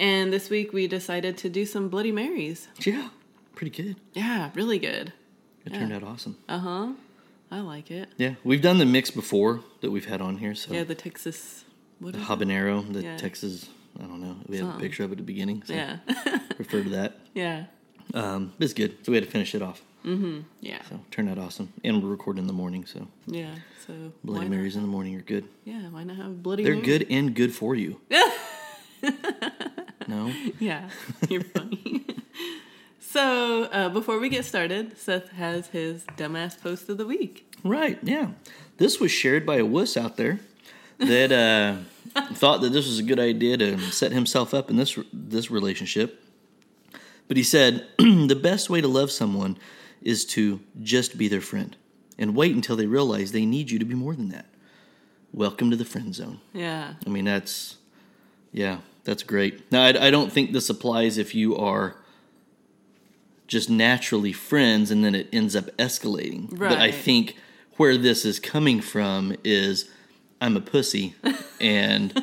[0.00, 2.68] and this week we decided to do some Bloody Marys.
[2.84, 3.08] Yeah,
[3.54, 3.96] pretty good.
[4.12, 5.12] Yeah, really good.
[5.64, 6.36] It turned out awesome.
[6.48, 6.92] Uh huh.
[7.50, 8.08] I like it.
[8.18, 10.54] Yeah, we've done the mix before that we've had on here.
[10.54, 11.64] So Yeah, the Texas.
[11.98, 12.28] What the is it?
[12.28, 13.16] habanero, the Yeah.
[13.16, 13.68] Texas.
[13.98, 14.36] I don't know.
[14.46, 15.62] We had a picture of it at the beginning.
[15.64, 15.98] So Yeah.
[16.58, 17.16] refer to that.
[17.34, 17.64] yeah.
[18.14, 18.96] Um, it's good.
[19.04, 19.82] So we had to finish it off.
[20.04, 20.44] Mhm.
[20.60, 20.80] Yeah.
[20.88, 21.72] So turned out awesome.
[21.84, 23.54] And we're recording in the morning, so Yeah.
[23.86, 25.44] So Bloody Marys in the morning are good.
[25.64, 25.88] Yeah.
[25.90, 26.62] Why not have Bloody?
[26.64, 26.86] They're Mary?
[26.86, 28.00] good and good for you.
[30.08, 30.32] no?
[30.58, 30.88] Yeah.
[31.28, 32.06] You're funny.
[33.00, 37.54] so uh, before we get started, Seth has his dumbass post of the week.
[37.62, 38.30] Right, yeah.
[38.78, 40.40] This was shared by a wuss out there
[40.98, 44.98] that uh, thought that this was a good idea to set himself up in this
[45.12, 46.24] this relationship.
[47.26, 49.58] But he said the best way to love someone
[50.00, 51.76] is to just be their friend
[52.18, 54.46] and wait until they realize they need you to be more than that.
[55.32, 56.40] Welcome to the friend zone.
[56.52, 56.94] Yeah.
[57.06, 57.76] I mean, that's
[58.52, 59.72] yeah, that's great.
[59.72, 61.96] Now, I, I don't think this applies if you are
[63.46, 66.58] just naturally friends and then it ends up escalating.
[66.58, 67.34] But I think
[67.78, 69.90] where this is coming from is
[70.42, 71.14] I'm a pussy
[71.60, 72.22] and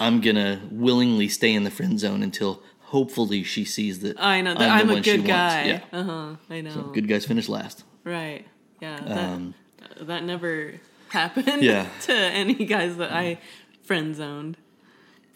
[0.00, 4.54] I'm gonna willingly stay in the friend zone until hopefully she sees that I know
[4.54, 5.66] that I'm, I'm, a good guy.
[5.66, 6.36] Yeah, Uh huh.
[6.48, 6.90] I know.
[6.94, 7.84] good guys finish last.
[8.04, 8.46] Right.
[8.80, 9.00] Yeah.
[9.00, 9.54] That, Um,
[10.00, 10.80] that never
[11.10, 11.88] happened Yeah.
[12.04, 13.38] to any guys that I
[13.82, 14.56] friend zoned.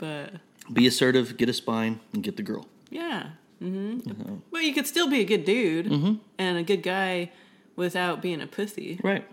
[0.03, 0.33] But
[0.73, 2.67] Be assertive, get a spine, and get the girl.
[2.91, 3.23] yeah.
[3.61, 4.35] hmm Uh-huh.
[4.51, 6.15] But you could still be a good dude Mm-hmm.
[6.39, 7.31] and a good guy
[7.77, 8.99] without being a pussy.
[9.03, 9.25] Right.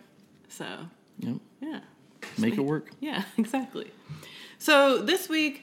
[0.48, 0.66] So
[1.26, 1.38] Yep.
[1.62, 1.80] yeah.
[2.38, 2.92] Make it work.
[3.00, 3.88] Yeah, exactly.
[4.60, 5.56] So this week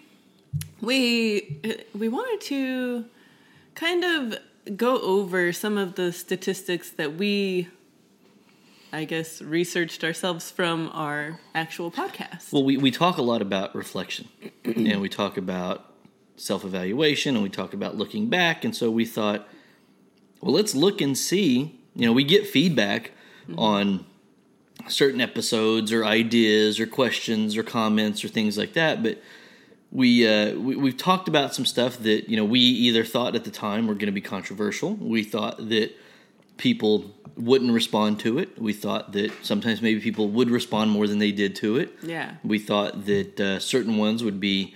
[0.80, 1.60] we
[1.94, 3.04] we wanted to
[3.74, 4.20] kind of
[4.76, 7.68] go over some of the statistics that we
[8.96, 12.50] I guess researched ourselves from our actual podcast.
[12.50, 14.30] Well, we, we talk a lot about reflection
[14.64, 15.92] and we talk about
[16.36, 18.64] self evaluation and we talk about looking back.
[18.64, 19.46] And so we thought,
[20.40, 21.78] well, let's look and see.
[21.94, 23.10] You know, we get feedback
[23.58, 24.06] on
[24.88, 29.02] certain episodes or ideas or questions or comments or things like that.
[29.02, 29.20] But
[29.92, 33.44] we, uh, we we've talked about some stuff that you know we either thought at
[33.44, 34.94] the time were going to be controversial.
[34.94, 35.94] We thought that
[36.56, 38.60] people wouldn't respond to it.
[38.60, 41.92] We thought that sometimes maybe people would respond more than they did to it.
[42.02, 42.36] yeah.
[42.42, 44.74] We thought that uh, certain ones would be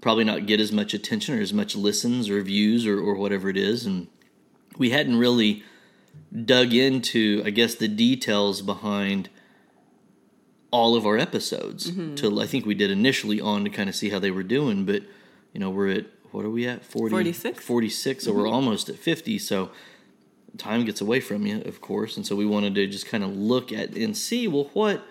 [0.00, 3.48] probably not get as much attention or as much listens or views or, or whatever
[3.48, 3.84] it is.
[3.86, 4.08] And
[4.78, 5.62] we hadn't really
[6.44, 9.28] dug into, I guess, the details behind
[10.70, 14.08] all of our episodes till I think we did initially on to kind of see
[14.10, 14.84] how they were doing.
[14.84, 15.02] But,
[15.52, 16.84] you know, we're at, what are we at?
[16.84, 17.64] 40, 46?
[17.64, 18.24] 46.
[18.24, 19.38] So we're almost at 50.
[19.38, 19.70] So
[20.58, 22.16] time gets away from you, of course.
[22.16, 25.02] And so we wanted to just kind of look at and see, well, what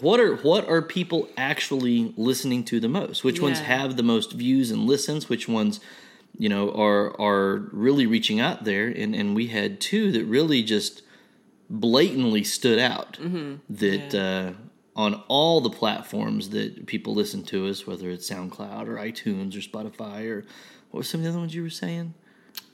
[0.00, 3.24] what are what are people actually listening to the most?
[3.24, 5.28] Which ones have the most views and listens?
[5.28, 5.80] Which ones,
[6.36, 8.88] you know, are are really reaching out there?
[8.88, 11.02] And and we had two that really just
[11.70, 13.18] blatantly stood out.
[13.70, 14.52] That uh,
[14.94, 19.60] on all the platforms that people listen to us, whether it's SoundCloud or iTunes or
[19.60, 20.44] Spotify or
[20.90, 22.14] what were some of the other ones you were saying?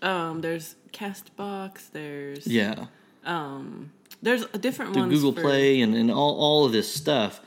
[0.02, 2.86] Um there's Castbox, there's Yeah.
[3.24, 7.40] um there's different the ones Google for- Play and, and all, all of this stuff,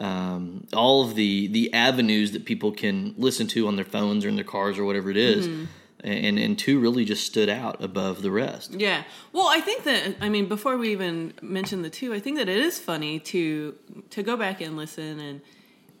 [0.00, 4.28] um, all of the the avenues that people can listen to on their phones or
[4.28, 5.46] in their cars or whatever it is.
[5.48, 5.64] Mm-hmm.
[6.04, 8.72] and and two really just stood out above the rest.
[8.74, 9.04] Yeah.
[9.32, 12.48] Well, I think that I mean before we even mention the two, I think that
[12.48, 13.74] it is funny to
[14.10, 15.40] to go back and listen and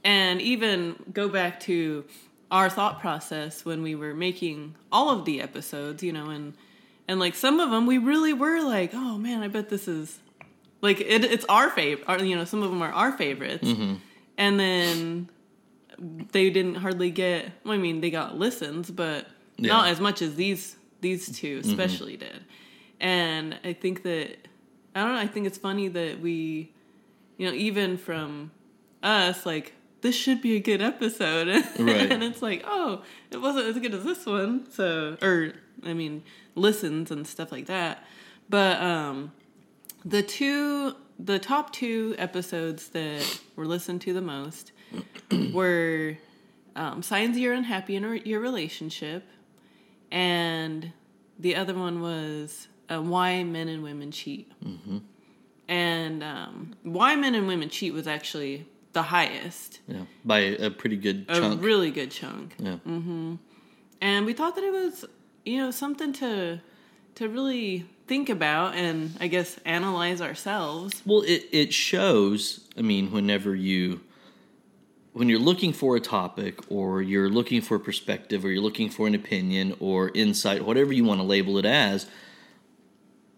[0.04, 2.04] and even go back to
[2.54, 6.54] our thought process when we were making all of the episodes, you know, and
[7.08, 10.20] and like some of them we really were like, "Oh man, I bet this is
[10.80, 13.94] like it, it's our favorite, you know, some of them are our favorites." Mm-hmm.
[14.38, 15.28] And then
[16.30, 19.26] they didn't hardly get well, I mean, they got listens, but
[19.58, 21.68] not as much as these these two mm-hmm.
[21.68, 22.44] especially did.
[23.00, 24.46] And I think that
[24.94, 26.72] I don't know, I think it's funny that we
[27.36, 28.52] you know, even from
[29.02, 29.72] us like
[30.04, 31.48] this should be a good episode.
[31.78, 32.12] Right.
[32.12, 34.70] and it's like, oh, it wasn't as good as this one.
[34.70, 35.52] So or
[35.82, 36.22] I mean,
[36.54, 38.04] listens and stuff like that.
[38.48, 39.32] But um
[40.04, 44.72] the two the top two episodes that were listened to the most
[45.52, 46.18] were
[46.76, 49.24] um, signs you're unhappy in your relationship,
[50.10, 50.92] and
[51.38, 54.52] the other one was uh, why men and women cheat.
[54.62, 54.98] Mm-hmm.
[55.68, 59.80] And um, why men and women cheat was actually the highest.
[59.86, 61.60] Yeah, by a pretty good chunk.
[61.60, 62.54] A really good chunk.
[62.58, 62.78] Yeah.
[62.86, 63.34] Mm-hmm.
[64.00, 65.04] And we thought that it was,
[65.44, 66.60] you know, something to
[67.16, 71.02] to really think about and I guess analyze ourselves.
[71.04, 72.66] Well, it it shows.
[72.78, 74.00] I mean, whenever you
[75.12, 78.90] when you're looking for a topic or you're looking for a perspective or you're looking
[78.90, 82.06] for an opinion or insight, whatever you want to label it as,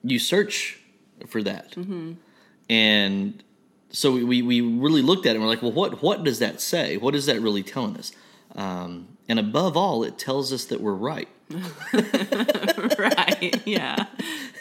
[0.02, 0.80] you search
[1.26, 1.72] for that.
[1.72, 2.12] Mm-hmm.
[2.70, 3.42] And
[3.96, 6.60] so we, we really looked at it and we're like, well, what, what does that
[6.60, 6.98] say?
[6.98, 8.12] What is that really telling us?
[8.54, 11.28] Um, and above all, it tells us that we're right.
[12.98, 14.04] right, yeah.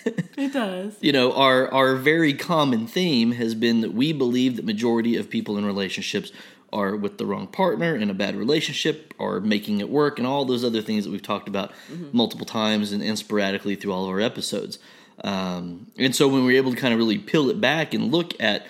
[0.05, 0.95] It does.
[1.01, 5.29] You know, our, our very common theme has been that we believe that majority of
[5.29, 6.31] people in relationships
[6.71, 10.45] are with the wrong partner in a bad relationship or making it work and all
[10.45, 12.07] those other things that we've talked about mm-hmm.
[12.15, 14.79] multiple times and, and, sporadically through all of our episodes.
[15.25, 18.13] Um, and so when we were able to kind of really peel it back and
[18.13, 18.65] look at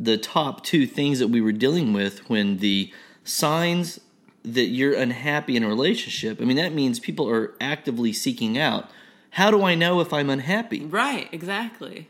[0.00, 2.90] the top two things that we were dealing with when the
[3.22, 4.00] signs
[4.42, 8.90] that you're unhappy in a relationship, I mean, that means people are actively seeking out.
[9.32, 10.86] How do I know if I'm unhappy?
[10.86, 12.08] Right, exactly.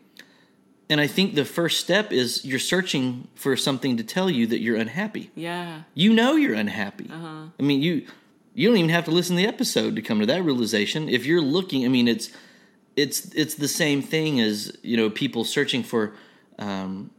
[0.88, 4.60] And I think the first step is you're searching for something to tell you that
[4.60, 5.30] you're unhappy.
[5.34, 5.82] Yeah.
[5.94, 7.10] You know you're unhappy.
[7.12, 7.46] Uh-huh.
[7.58, 8.06] I mean, you
[8.54, 11.08] you don't even have to listen to the episode to come to that realization.
[11.08, 12.30] If you're looking, I mean, it's
[12.96, 16.12] it's it's the same thing as you know people searching for
[16.58, 17.10] um,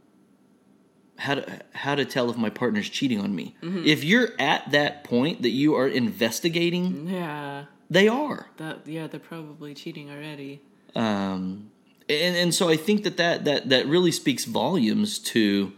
[1.22, 3.54] how to how to tell if my partner's cheating on me.
[3.62, 3.86] Mm-hmm.
[3.86, 8.48] If you're at that point that you are investigating, yeah, they are.
[8.56, 10.60] That yeah, they're probably cheating already.
[10.94, 11.70] Um,
[12.08, 15.72] and and so I think that that that that really speaks volumes to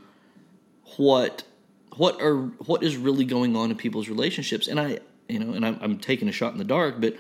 [0.97, 1.45] what
[1.97, 2.37] what are
[2.67, 4.67] what is really going on in people's relationships.
[4.67, 7.17] And I you know, and I'm, I'm taking a shot in the dark, but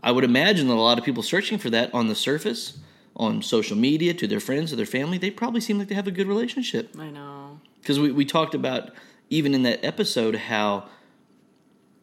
[0.00, 2.78] I would imagine that a lot of people searching for that on the surface,
[3.16, 6.06] on social media, to their friends, to their family, they probably seem like they have
[6.06, 6.94] a good relationship.
[6.98, 7.37] I know.
[7.80, 8.90] Because we, we talked about,
[9.30, 10.88] even in that episode, how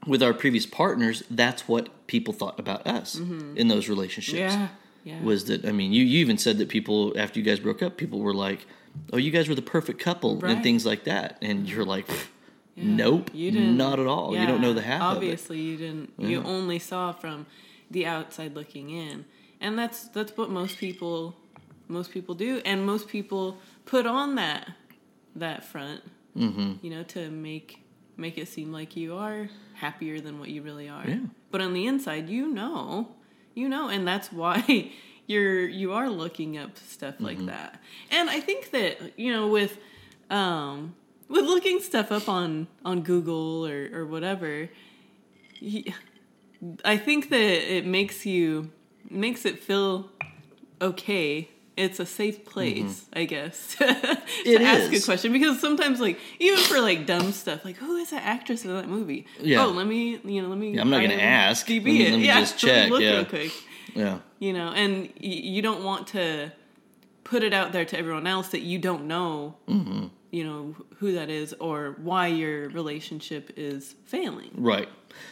[0.08, 3.58] with our previous partners, that's what people thought about us mm-hmm.
[3.58, 4.38] in those relationships.
[4.38, 4.68] Yeah
[5.06, 5.22] yeah.
[5.22, 7.96] was that I mean, you you even said that people after you guys broke up,
[7.96, 8.66] people were like,
[9.14, 10.52] "Oh, you guys were the perfect couple" right.
[10.52, 12.08] and things like that, and you're like.
[12.78, 12.84] Yeah.
[12.88, 14.36] Nope, you didn't, not at all.
[14.36, 15.02] You don't know the half.
[15.02, 16.12] Obviously, you didn't.
[16.18, 17.46] You only saw from
[17.90, 19.24] the outside looking in,
[19.62, 21.38] and that's that's what most people
[21.88, 24.72] most people do, and most people put on that
[25.36, 26.02] that front,
[26.36, 26.74] mm-hmm.
[26.82, 27.82] you know, to make
[28.18, 31.06] make it seem like you are happier than what you really are.
[31.06, 31.20] Yeah.
[31.52, 33.10] But on the inside, you know
[33.56, 34.92] you know, and that's why
[35.28, 37.48] you're you are looking up stuff like mm-hmm.
[37.48, 37.82] that.
[38.12, 39.78] And I think that you know with
[40.30, 40.96] um,
[41.28, 44.70] with looking stuff up on on Google or or whatever,
[45.54, 45.94] he,
[46.84, 48.72] I think that it makes you
[49.10, 50.12] makes it feel
[50.82, 53.20] okay it's a safe place, mm-hmm.
[53.20, 57.66] I guess, to, to ask a question because sometimes, like, even for like dumb stuff,
[57.66, 59.26] like, who is that actress in that movie?
[59.40, 59.66] Yeah.
[59.66, 60.72] Oh, let me, you know, let me.
[60.72, 61.68] Yeah, I'm not going to ask.
[61.68, 62.12] DB let me, it.
[62.12, 62.90] Let me yeah, just check.
[62.90, 63.12] look yeah.
[63.12, 63.52] real quick.
[63.94, 64.20] Yeah.
[64.40, 66.52] You know, and y- you don't want to
[67.24, 69.56] put it out there to everyone else that you don't know.
[69.68, 70.08] Mm-hmm.
[70.32, 74.52] You know who that is or why your relationship is failing.
[74.56, 74.90] Right.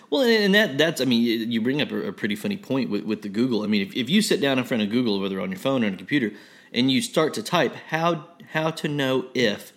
[0.10, 3.04] Well, and that that's I mean, you bring up a, a pretty funny point with,
[3.04, 3.64] with the Google.
[3.64, 5.84] I mean, if, if you sit down in front of Google, whether on your phone
[5.84, 6.32] or on a computer,
[6.74, 9.74] and you start to type how how to know if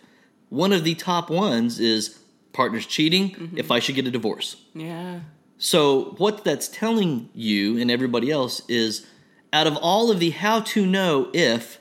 [0.48, 2.18] one of the top ones is
[2.52, 3.58] partners cheating, mm-hmm.
[3.58, 4.56] if I should get a divorce.
[4.74, 5.20] Yeah.
[5.58, 9.06] So what that's telling you and everybody else is
[9.52, 11.80] out of all of the how to know if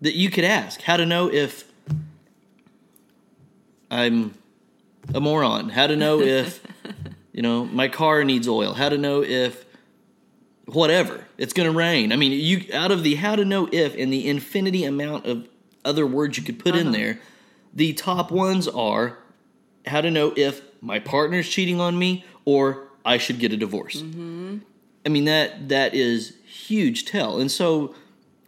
[0.00, 1.64] that you could ask, how to know if
[3.90, 4.34] I'm
[5.14, 6.60] a moron, how to know if
[7.32, 9.64] you know my car needs oil, how to know if
[10.66, 12.12] whatever it's going to rain.
[12.12, 15.48] I mean, you out of the how to know if and the infinity amount of
[15.84, 16.80] other words you could put uh-huh.
[16.80, 17.18] in there,
[17.74, 19.18] the top ones are
[19.86, 24.02] how to know if my partner's cheating on me or I should get a divorce.
[24.02, 24.58] Mm-hmm.
[25.04, 27.40] I mean that that is huge tell.
[27.40, 27.94] And so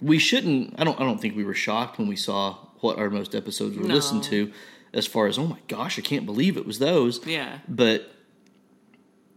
[0.01, 3.11] we shouldn't I don't I don't think we were shocked when we saw what our
[3.11, 3.95] most episodes were no.
[3.95, 4.53] listened to
[4.93, 7.25] as far as oh my gosh, I can't believe it was those.
[7.27, 7.59] Yeah.
[7.69, 8.13] But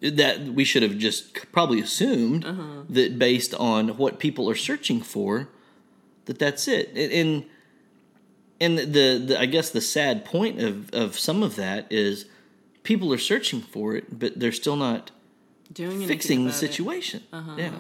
[0.02, 2.84] that we should have just probably assumed uh-huh.
[2.90, 5.50] that based on what people are searching for
[6.26, 6.90] that that's it.
[6.96, 7.46] And
[8.60, 12.26] and the, the i guess the sad point of of some of that is
[12.84, 15.12] people are searching for it but they're still not
[15.72, 17.24] doing fixing the situation.
[17.34, 17.56] Uh-huh.
[17.58, 17.72] yeah.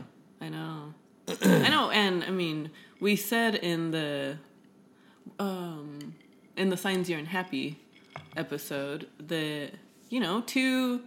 [0.41, 0.93] I know.
[1.41, 2.69] I know and i mean
[2.99, 4.37] we said in the
[5.39, 6.15] um
[6.55, 7.77] in the signs you're unhappy
[8.37, 9.71] episode that
[10.09, 11.01] you know to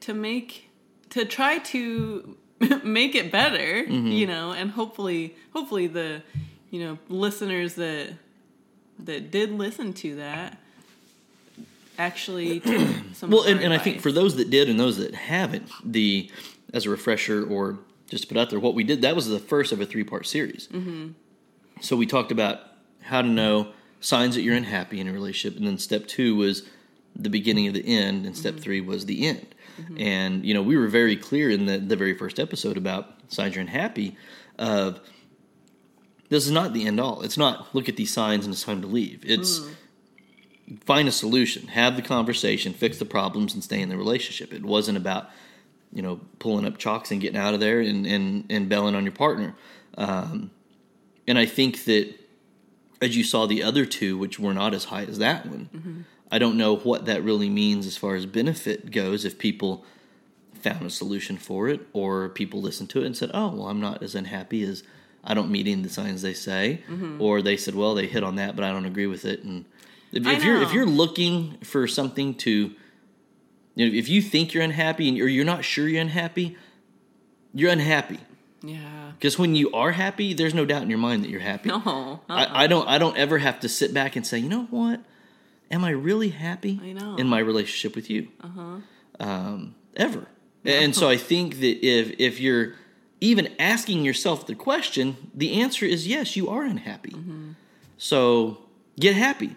[0.00, 0.70] to make
[1.10, 2.36] to try to
[2.84, 6.22] make it better, you know, and hopefully hopefully the
[6.70, 8.12] you know listeners that
[9.00, 10.58] that did listen to that
[11.98, 15.14] actually took some Well, and, and I think for those that did and those that
[15.14, 16.30] haven't, the
[16.72, 17.78] as a refresher or
[18.08, 20.04] just to put out there, what we did that was the first of a three
[20.04, 20.68] part series.
[20.68, 21.10] Mm-hmm.
[21.80, 22.60] So we talked about
[23.02, 26.68] how to know signs that you're unhappy in a relationship, and then step two was
[27.14, 29.54] the beginning of the end, and step three was the end.
[29.78, 30.00] Mm-hmm.
[30.00, 33.54] And you know, we were very clear in the the very first episode about signs
[33.54, 34.16] you're unhappy.
[34.58, 35.00] Of
[36.28, 37.22] this is not the end all.
[37.22, 39.22] It's not look at these signs and it's time to leave.
[39.24, 40.82] It's mm.
[40.84, 44.52] find a solution, have the conversation, fix the problems, and stay in the relationship.
[44.52, 45.30] It wasn't about
[45.92, 49.04] you know pulling up chalks and getting out of there and and and belling on
[49.04, 49.54] your partner.
[49.96, 50.50] Um,
[51.26, 52.14] and I think that
[53.00, 56.00] as you saw the other two, which were not as high as that one, mm-hmm.
[56.30, 59.24] I don't know what that really means as far as benefit goes.
[59.24, 59.84] If people
[60.54, 63.80] found a solution for it, or people listened to it and said, "Oh, well, I'm
[63.80, 64.82] not as unhappy as
[65.24, 67.20] I don't meet any of the signs they say," mm-hmm.
[67.20, 69.64] or they said, "Well, they hit on that, but I don't agree with it." And
[70.12, 72.72] if, if you're if you're looking for something to,
[73.74, 76.56] you know, if you think you're unhappy and or you're not sure you're unhappy,
[77.54, 78.18] you're unhappy.
[78.62, 81.68] yeah, Because when you are happy, there's no doubt in your mind that you're happy.
[81.68, 82.18] no, uh-uh.
[82.28, 82.66] I, I uh-uh.
[82.66, 82.88] don't.
[82.88, 85.00] I don't ever have to sit back and say, you know what?
[85.70, 88.28] Am I really happy I in my relationship with you?
[88.42, 88.78] Uh-huh.
[89.20, 90.26] Um, ever.
[90.64, 92.74] And so I think that if if you're
[93.20, 97.14] even asking yourself the question, the answer is yes, you are unhappy.
[97.96, 98.58] So
[98.98, 99.56] get happy.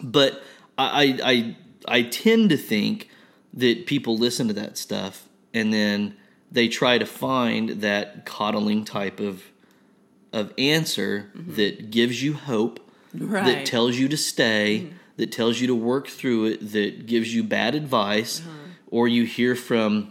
[0.00, 0.42] But
[0.78, 1.56] I, I I
[1.88, 3.08] I tend to think
[3.54, 6.16] that people listen to that stuff and then
[6.50, 9.44] they try to find that coddling type of
[10.32, 12.80] of answer that gives you hope,
[13.12, 14.88] that tells you to stay,
[15.22, 18.42] that tells you to work through it, that gives you bad advice,
[18.90, 20.10] or you hear from.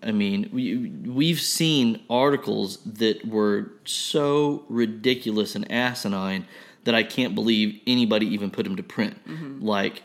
[0.00, 0.76] I mean, we,
[1.10, 6.46] we've seen articles that were so ridiculous and asinine
[6.84, 9.16] that I can't believe anybody even put them to print.
[9.60, 10.04] Like,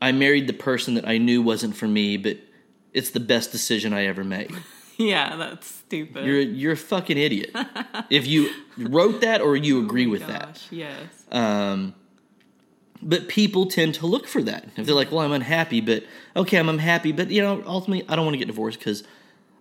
[0.00, 2.38] I married the person that I knew wasn't for me, but
[2.92, 4.52] it's the best decision I ever made.
[4.96, 6.24] yeah, that's stupid.
[6.24, 7.50] You're you're a fucking idiot.
[8.10, 10.62] if you wrote that or you agree with that.
[10.70, 11.00] Yes.
[11.32, 11.96] Um,
[13.02, 14.64] but people tend to look for that.
[14.76, 18.16] If they're like, "Well, I'm unhappy," but okay, I'm unhappy, but you know, ultimately, I
[18.16, 19.04] don't want to get divorced because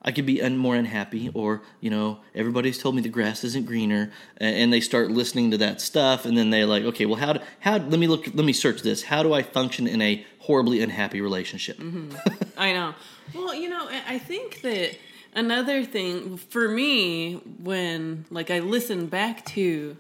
[0.01, 3.65] I could be un- more unhappy, or you know, everybody's told me the grass isn't
[3.65, 7.34] greener, and they start listening to that stuff, and then they're like, "Okay, well, how?
[7.34, 7.77] Do, how?
[7.77, 8.27] Let me look.
[8.27, 9.04] Let me search this.
[9.04, 12.12] How do I function in a horribly unhappy relationship?" Mm-hmm.
[12.58, 12.94] I know.
[13.34, 14.96] Well, you know, I think that
[15.34, 19.98] another thing for me when like I listen back to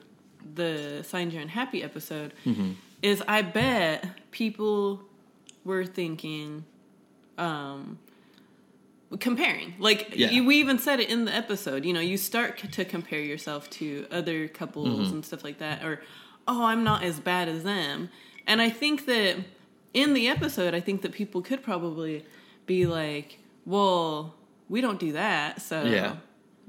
[0.53, 2.71] the Signs You're Unhappy episode mm-hmm.
[3.05, 5.01] Is I bet people
[5.63, 6.65] were thinking
[7.37, 7.99] um
[9.19, 10.31] comparing like Yeah.
[10.31, 13.19] you, we even said it in the episode you know you start c- to compare
[13.21, 16.01] yourself to other couples and stuff like that or
[16.47, 18.09] oh i'm not as bad as them
[18.47, 19.37] and i think that
[19.93, 22.25] in the episode i think that people could probably
[22.65, 24.33] be like well
[24.69, 26.15] we don't do that so Yeah.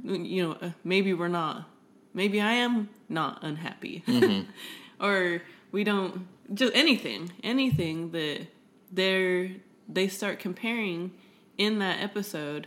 [0.04, 1.68] you know uh, maybe we're not
[2.12, 4.04] maybe i am not unhappy
[5.00, 8.46] or we don't just anything anything that
[8.92, 9.50] they're
[9.88, 11.12] they start comparing
[11.58, 12.66] in that episode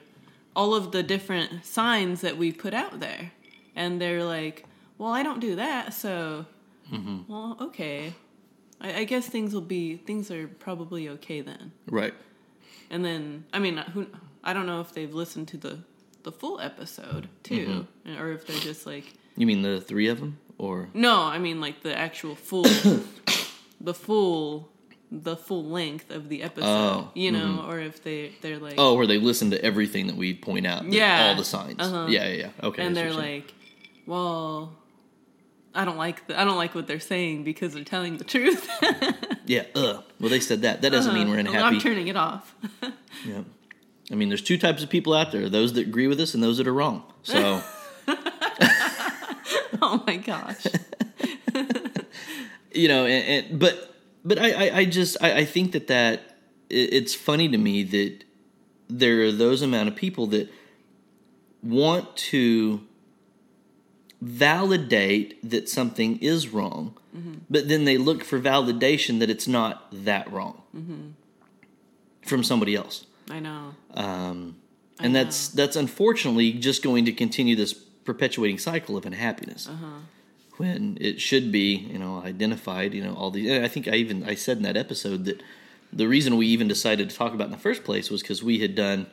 [0.56, 3.32] all of the different signs that we put out there.
[3.76, 4.66] And they're like
[4.98, 6.46] well i don't do that so
[6.92, 7.32] mm-hmm.
[7.32, 8.14] well okay.
[8.82, 11.72] I, I guess things will be things are probably okay then.
[11.90, 12.14] Right.
[12.90, 14.08] and then i mean uh, who
[14.44, 15.80] i don't know if they've listened to the
[16.24, 18.22] the full episode too mm-hmm.
[18.22, 21.60] or if they're just like You mean the three of them, or no, I mean
[21.60, 22.64] like the actual full,
[23.82, 24.70] the full,
[25.12, 26.68] the full length of the episode.
[26.68, 27.72] Oh, you know, mm-hmm.
[27.72, 30.86] or if they they're like, oh, where they listen to everything that we point out?
[30.86, 31.30] Yeah.
[31.30, 31.80] All the signs.
[31.80, 32.06] Uh-huh.
[32.08, 32.50] Yeah, yeah, yeah.
[32.68, 32.84] Okay.
[32.86, 33.42] and they're what you're saying.
[33.42, 33.54] like,
[34.06, 34.76] well,
[35.74, 38.70] I don't like the, I don't like what they're saying because they're telling the truth.
[39.46, 39.64] yeah.
[39.76, 40.04] Ugh.
[40.20, 40.82] Well, they said that.
[40.82, 41.76] That doesn't mean uh, we're Well, unhappy.
[41.76, 42.56] I'm turning it off.
[43.26, 43.42] Yeah.
[44.12, 46.42] I mean, there's two types of people out there: those that agree with us and
[46.42, 47.04] those that are wrong.
[47.24, 47.62] So,
[49.94, 50.68] oh my gosh.
[52.74, 56.38] you know, and, and but but I I, I just I, I think that that
[56.70, 58.24] it, it's funny to me that
[58.88, 60.52] there are those amount of people that
[61.64, 62.82] want to
[64.22, 66.96] validate that something is wrong,
[67.50, 70.62] but then they look for validation that it's not that wrong
[72.22, 73.06] from somebody else.
[73.30, 73.74] I know.
[73.94, 74.56] um,
[75.00, 77.74] and that's that's unfortunately just going to continue this
[78.14, 79.64] perpetuating cycle of unhappiness
[80.58, 83.96] when it should be you know identified you know all these and i think i
[84.04, 85.42] even i said in that episode that
[85.92, 88.44] the reason we even decided to talk about it in the first place was because
[88.44, 89.08] we had done.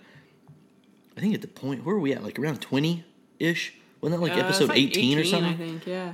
[1.17, 2.23] I think at the point where were we at?
[2.23, 3.05] Like around twenty
[3.39, 3.73] ish.
[4.03, 5.55] Wasn't that like Uh, episode like eighteen or something?
[5.55, 6.13] I think, yeah.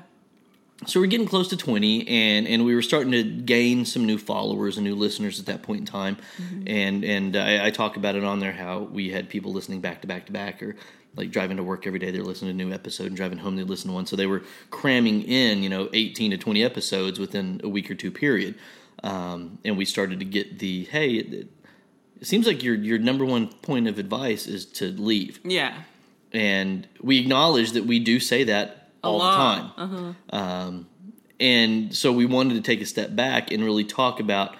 [0.86, 4.18] so we're getting close to 20 and and we were starting to gain some new
[4.18, 6.16] followers and new listeners at that point in time
[6.66, 10.00] and and I, I talk about it on there how we had people listening back
[10.02, 10.76] to back to back or
[11.16, 13.56] like driving to work every day they're listening to a new episode and driving home
[13.56, 17.18] they listen to one so they were cramming in you know 18 to 20 episodes
[17.18, 18.54] within a week or two period
[19.04, 21.34] um, and we started to get the hey it,
[22.20, 25.74] it seems like your your number one point of advice is to leave Yeah.
[26.32, 29.76] and we acknowledge that we do say that A all lot.
[29.76, 30.16] the time.
[30.30, 30.86] Um,
[31.40, 34.54] and so we wanted to take a step back and really talk about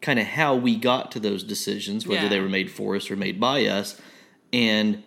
[0.00, 2.28] kind of how we got to those decisions, whether Yeah.
[2.28, 4.00] they were made for us or made by us,
[4.52, 5.02] and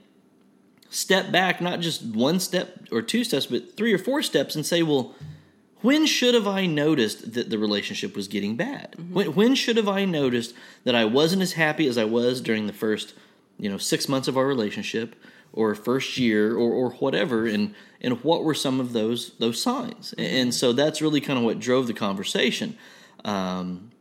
[0.92, 4.66] step back, not just one step or two steps, but three or four steps, and
[4.66, 5.16] say, well,
[5.80, 8.96] when should have I noticed that the relationship was getting bad?
[9.10, 12.68] When, when should have I noticed that I wasn't as happy as I was during
[12.68, 13.16] the first,
[13.58, 15.16] you know, six months of our relationship
[15.54, 17.48] or first year or, or whatever?
[17.48, 20.14] And and what were some of those those signs?
[20.18, 22.78] And so that's really kind of what drove the conversation.
[23.24, 23.92] Um,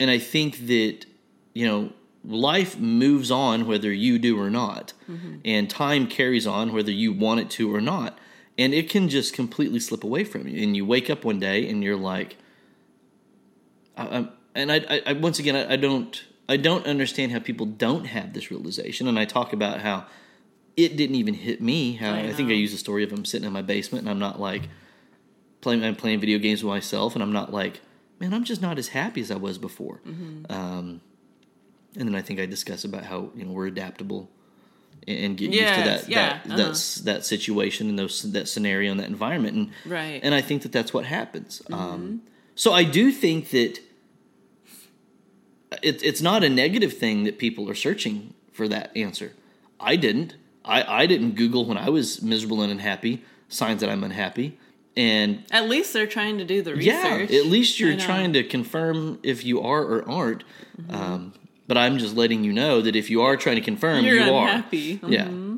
[0.00, 1.06] and I think that
[1.54, 1.92] you know
[2.26, 4.92] life moves on whether you do or not,
[5.44, 8.18] and time carries on whether you want it to or not.
[8.58, 10.62] And it can just completely slip away from you.
[10.62, 12.38] And you wake up one day and you're like,
[13.96, 17.38] I, I'm, and I, I, I once again, I, I don't, I don't understand how
[17.38, 19.08] people don't have this realization.
[19.08, 20.06] And I talk about how
[20.74, 21.96] it didn't even hit me.
[21.96, 24.10] How I I, think I use the story of I'm sitting in my basement and
[24.10, 24.70] I'm not like
[25.60, 27.80] playing, I'm playing video games with myself, and I'm not like,
[28.20, 30.00] man, I'm just not as happy as I was before.
[30.48, 31.00] Um,
[31.98, 34.28] and then I think I discuss about how you know we're adaptable
[35.08, 36.56] and, get Yes, used to that yeah, that uh-huh.
[36.56, 40.20] that's that situation and those that scenario and that environment and Right.
[40.22, 41.62] and I think that that's what happens.
[41.70, 42.22] Um,
[42.54, 43.78] so I do think that
[45.82, 49.32] it, it's not a negative thing that people are searching for that answer.
[49.78, 50.36] I didn't.
[50.64, 54.58] I, I didn't Google when I was miserable and unhappy signs that I'm unhappy.
[54.96, 57.30] And At least they're trying to do the yeah, research.
[57.36, 60.42] at least you're trying to confirm if you are or aren't.
[60.88, 61.34] Um,
[61.66, 64.34] but I'm just letting you know that if you are trying to confirm, You're you
[64.34, 65.00] unhappy.
[65.02, 65.10] are.
[65.10, 65.24] Yeah.
[65.24, 65.56] Mm-hmm.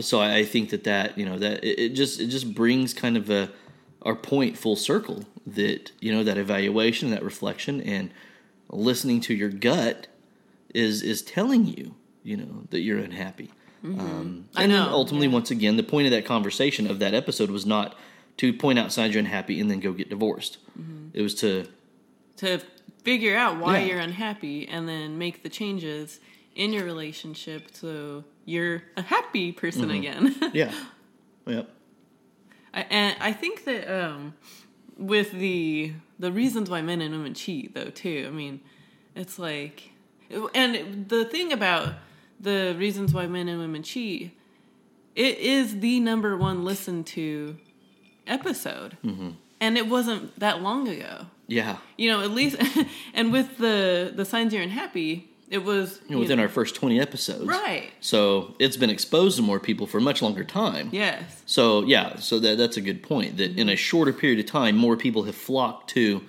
[0.00, 2.92] So I, I think that that you know that it, it just it just brings
[2.92, 3.50] kind of a
[4.02, 8.10] our point full circle that you know that evaluation, that reflection, and
[8.70, 10.06] listening to your gut
[10.74, 13.50] is is telling you you know that you're unhappy.
[13.84, 14.00] Mm-hmm.
[14.00, 15.34] Um, I and know, ultimately, yeah.
[15.34, 17.96] once again, the point of that conversation of that episode was not
[18.38, 20.58] to point out signs you're unhappy and then go get divorced.
[20.78, 21.08] Mm-hmm.
[21.14, 21.68] It was to
[22.38, 22.60] to
[23.06, 23.86] figure out why Yeah.
[23.86, 26.18] you're unhappy and then make the changes
[26.54, 30.00] in your relationship so you're a happy person Mm-hmm.
[30.00, 30.50] again.
[30.62, 30.72] yeah,
[31.46, 31.68] yep,
[32.74, 34.34] I, and I think that um,
[34.98, 38.24] with the the reasons why men and women cheat, though, too.
[38.26, 38.60] I mean,
[39.14, 39.90] it's like,
[40.54, 41.94] and the thing about
[42.40, 44.32] the reasons why men and women cheat,
[45.14, 47.56] it is the number one listened to
[48.26, 49.30] episode, Mm-hmm.
[49.60, 51.26] And it wasn't that long ago.
[51.46, 51.78] yeah.
[51.96, 52.56] You know, at least,
[53.14, 57.00] and with the the signs you're unhappy, it was You know, within our first twenty
[57.00, 57.90] episodes, right.
[58.00, 60.88] So it's been exposed to more people for a much longer time.
[60.92, 61.42] Yes.
[61.46, 63.36] So yeah, so that that's a good point.
[63.36, 63.76] That in a mm-hmm.
[63.76, 66.22] shorter period of time, more people have flocked to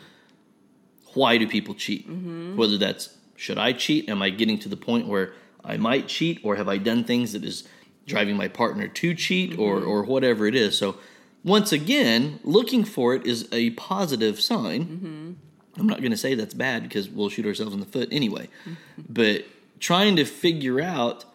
[1.14, 2.08] why do people cheat?
[2.08, 2.56] Mm-hmm.
[2.56, 4.08] Whether that's should I cheat?
[4.10, 7.34] Am I getting to the point where I might cheat, or have I done things
[7.34, 7.68] that is
[8.06, 9.62] driving my partner to cheat, mm-hmm.
[9.62, 10.78] or or whatever it is?
[10.78, 10.98] So
[11.44, 14.86] once again, looking for it is a positive sign.
[14.86, 15.32] Mm-hmm.
[15.80, 18.50] I'm not going to say that's bad because we'll shoot ourselves in the foot anyway.
[18.66, 19.02] Mm-hmm.
[19.10, 19.46] But
[19.80, 21.26] trying to figure out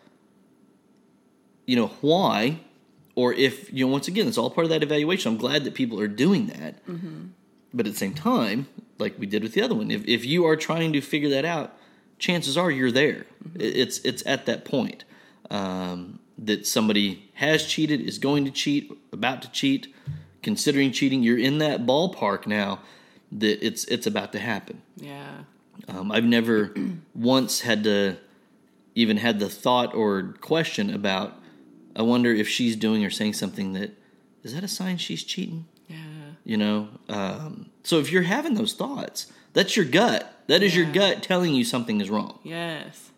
[1.66, 2.58] you know why
[3.14, 5.32] or if you know once again it's all part of that evaluation.
[5.32, 6.84] I'm glad that people are doing that.
[6.86, 7.26] Mm-hmm.
[7.72, 8.66] But at the same time
[8.98, 11.44] like we did with the other one if, if you are trying to figure that
[11.44, 11.76] out
[12.18, 13.26] chances are you're there.
[13.54, 15.04] It- it's it's at that point.
[15.50, 19.92] Um, that somebody has cheated is going to cheat about to cheat
[20.42, 22.80] considering cheating you're in that ballpark now
[23.30, 25.44] that it's it's about to happen Yeah.
[25.88, 26.74] um, I've never
[27.14, 28.16] once had to
[28.94, 31.40] even had the thought or question about.
[31.96, 33.92] I wonder if she's doing or saying something that
[34.42, 35.64] is that a sign she's cheating.
[35.88, 35.96] Yeah.
[36.44, 40.30] You know, um, so if you're having those thoughts, that's your gut.
[40.48, 42.38] That is your gut telling you something is wrong.
[42.42, 43.11] Yes,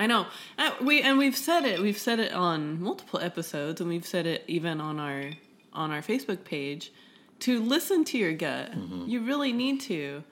[0.00, 0.26] I know.
[0.58, 1.80] Uh, we and we've said it.
[1.80, 5.24] We've said it on multiple episodes, and we've said it even on our
[5.72, 6.92] on our Facebook page.
[7.40, 9.04] To listen to your gut, Mm-hmm.
[9.08, 10.24] you really need to.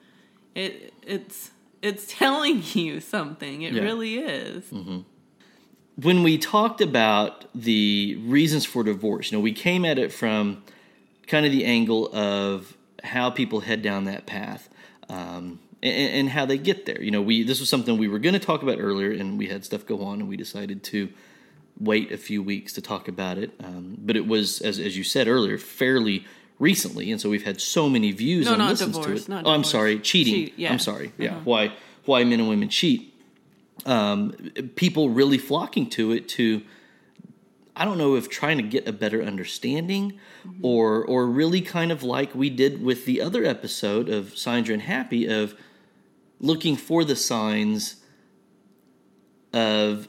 [0.55, 1.51] It it's
[1.81, 3.61] it's telling you something.
[3.61, 3.83] It Yeah.
[3.83, 4.63] really is.
[5.95, 10.63] when we talked about the reasons for divorce, you know, we came at it from
[11.27, 14.69] kind of the angle of how people head down that path.
[15.09, 17.01] Um, and, and how they get there.
[17.01, 19.47] You know, we this was something we were going to talk about earlier, and we
[19.47, 21.09] had stuff go on, and we decided to
[21.79, 23.51] wait a few weeks to talk about it.
[23.63, 26.25] Um, but it was, as as you said earlier, fairly
[26.59, 29.43] recently, and so we've had so many views No, and listens divorce, to it.
[29.45, 30.33] oh, I'm sorry, cheating.
[30.33, 30.71] Cheat, yeah.
[30.71, 31.13] I'm sorry.
[31.17, 31.39] Yeah, Uh-huh.
[31.45, 31.73] why
[32.05, 33.13] why men and women cheat?
[33.85, 34.33] Um,
[34.75, 36.61] people really flocking to it to.
[37.75, 40.19] I don't know if trying to get a better understanding
[40.61, 44.81] or or really kind of like we did with the other episode of Signs and
[44.81, 45.55] Happy of
[46.39, 47.97] looking for the signs
[49.53, 50.07] of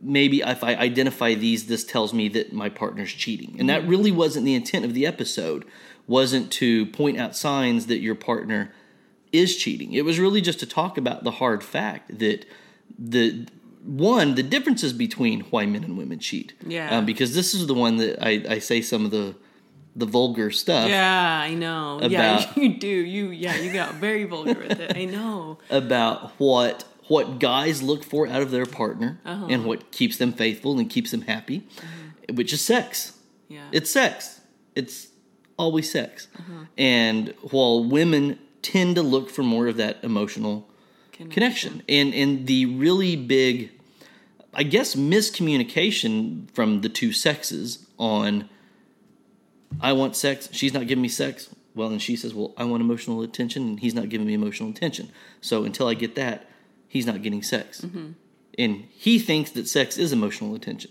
[0.00, 3.56] maybe if I identify these this tells me that my partner's cheating.
[3.58, 5.64] And that really wasn't the intent of the episode
[6.06, 8.72] wasn't to point out signs that your partner
[9.32, 9.92] is cheating.
[9.92, 12.46] It was really just to talk about the hard fact that
[12.98, 13.46] the
[13.84, 16.54] one the differences between why men and women cheat.
[16.66, 16.96] Yeah.
[16.96, 19.34] Um, because this is the one that I, I say some of the
[19.98, 22.00] the vulgar stuff Yeah, I know.
[22.02, 22.86] yeah, you do.
[22.88, 24.96] You yeah, you got very vulgar with it.
[24.96, 25.58] I know.
[25.70, 29.46] about what what guys look for out of their partner Uh-huh.
[29.50, 31.66] and what keeps them faithful and keeps them happy,
[32.32, 33.14] which is sex.
[33.48, 33.66] Yeah.
[33.72, 34.40] It's sex.
[34.74, 35.08] It's
[35.56, 36.28] always sex.
[36.38, 36.64] Uh-huh.
[36.76, 40.68] And while women tend to look for more of that emotional
[41.30, 43.70] connection and and the really big
[44.54, 48.48] I guess miscommunication from the two sexes on
[49.80, 51.50] I want sex, she's not giving me sex.
[51.74, 54.70] Well, and she says, "Well, I want emotional attention and he's not giving me emotional
[54.70, 56.48] attention." So until I get that,
[56.88, 57.82] he's not getting sex.
[57.82, 58.12] Mm-hmm.
[58.58, 60.90] And he thinks that sex is emotional attention.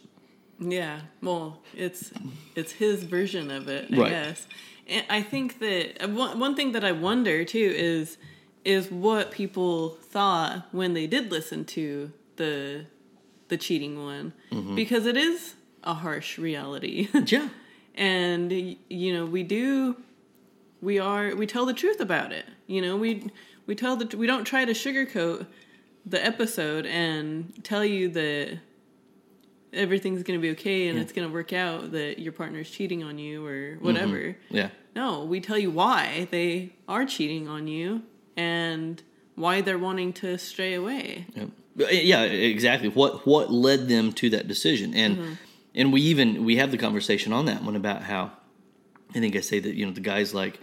[0.59, 2.11] Yeah, well, it's
[2.55, 4.09] it's his version of it, I Right.
[4.09, 4.47] guess.
[4.87, 8.17] And I think that uh, one one thing that I wonder too is
[8.63, 12.85] is what people thought when they did listen to the
[13.49, 14.75] the cheating one Mm-hmm.
[14.75, 17.09] because it is a harsh reality.
[17.27, 17.49] Yeah.
[17.97, 18.51] And
[18.89, 19.97] you know, we do
[20.81, 22.45] we are we tell the truth about it.
[22.67, 23.31] You know, we
[23.65, 25.47] we tell the we don't try to sugarcoat
[26.05, 28.59] the episode and tell you that
[29.73, 33.03] everything's going to be okay and it's going to work out that your partner's cheating
[33.03, 34.37] on you or whatever.
[34.49, 34.69] Yeah.
[34.95, 38.03] No, we tell you why they are cheating on you
[38.37, 39.03] and
[39.35, 41.25] why they're wanting to stray away.
[41.35, 41.45] Yeah.
[41.75, 42.89] Yeah, exactly.
[42.89, 44.93] What what led them to that decision?
[44.95, 45.33] And Mm-hmm.
[45.77, 48.31] And we even we have the conversation on that one about how
[49.15, 50.59] I think I say that you know the guy's like,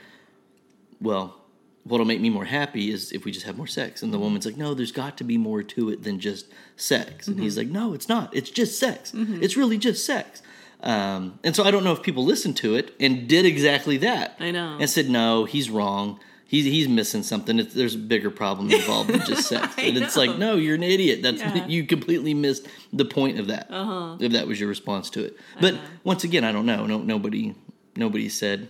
[1.00, 1.40] well,
[1.84, 4.24] what'll make me more happy is if we just have more sex, and the Mm-hmm.
[4.24, 6.46] woman's like, no, there's got to be more to it than just
[6.76, 7.44] sex, and Mm-hmm.
[7.44, 8.34] he's like, no, it's not.
[8.36, 9.12] It's just sex.
[9.14, 10.42] It's really just sex.
[10.82, 14.36] Um, and so I don't know if people listened to it and did exactly that.
[14.38, 14.76] I know.
[14.78, 16.20] And said, no, he's wrong.
[16.54, 17.58] He's, he's missing something.
[17.58, 19.74] It's, there's a bigger problem involved than just sex.
[19.76, 20.22] And it's know.
[20.24, 21.20] like, no, you're an idiot.
[21.20, 21.66] That's Yeah.
[21.66, 23.66] you completely missed the point of that.
[23.70, 24.16] Uh-huh.
[24.20, 26.86] If that was your response to it, but once again, I don't know.
[26.86, 27.56] No, nobody,
[27.96, 28.68] nobody said,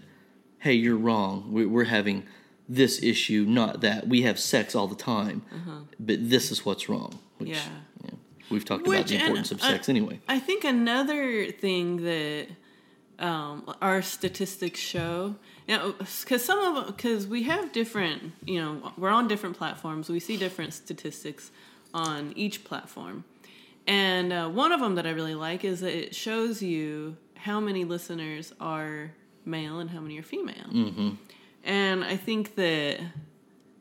[0.61, 1.53] "Hey, you're wrong.
[1.53, 2.25] We- We're having
[2.71, 4.09] this issue, not that.
[4.09, 5.43] We have sex all the time,
[6.01, 7.61] but this is what's wrong." Which, Yeah.
[8.49, 10.21] we've talked about the importance of uh, sex anyway.
[10.27, 12.47] I think another thing that
[13.19, 15.35] um, our statistics show,
[15.67, 20.09] you know, because some of because we have different, you know, we're on different platforms.
[20.09, 21.51] We see different statistics
[21.93, 23.25] on each platform,
[23.87, 27.61] and uh, one of them that I really like is that it shows you how
[27.61, 29.13] many listeners are
[29.45, 30.71] male and how many are female.
[30.73, 31.11] Mm-hmm.
[31.65, 33.01] And I think that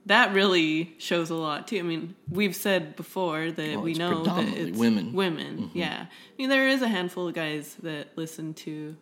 [0.06, 1.80] that really shows a lot too.
[1.80, 5.08] I mean, we've said before that Well, we know that it's women.
[5.08, 5.15] Mm-hmm.
[5.15, 6.06] Women, yeah.
[6.08, 8.96] I mean, there is a handful of guys that listen to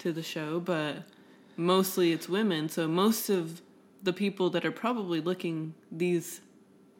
[0.00, 0.96] to the show, but
[1.58, 2.68] mostly it's women.
[2.68, 3.60] So most of
[4.02, 6.40] the people that are probably looking these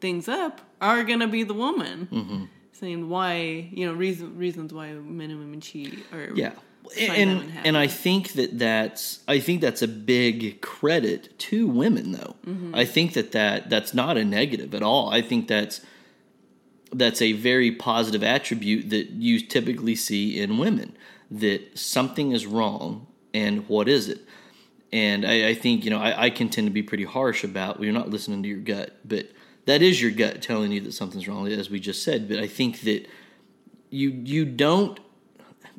[0.01, 2.43] things up are gonna be the woman Mm-hmm.
[2.71, 6.51] saying why you know reason, reasons why men and women cheat or Yeah.
[6.97, 12.35] And and I think that that's I think that's a big credit to women though.
[12.47, 12.73] Mm-hmm.
[12.73, 15.09] I think that, that that's not a negative at all.
[15.09, 15.81] I think that's
[16.91, 20.97] that's a very positive attribute that you typically see in women
[21.29, 24.21] that something is wrong and what is it
[24.91, 27.77] and I, I think you know I, I can tend to be pretty harsh about
[27.77, 29.29] well, you're not listening to your gut but
[29.65, 32.27] that is your gut telling you that something's wrong as we just said.
[32.27, 33.07] But i think that
[33.89, 34.99] you you don't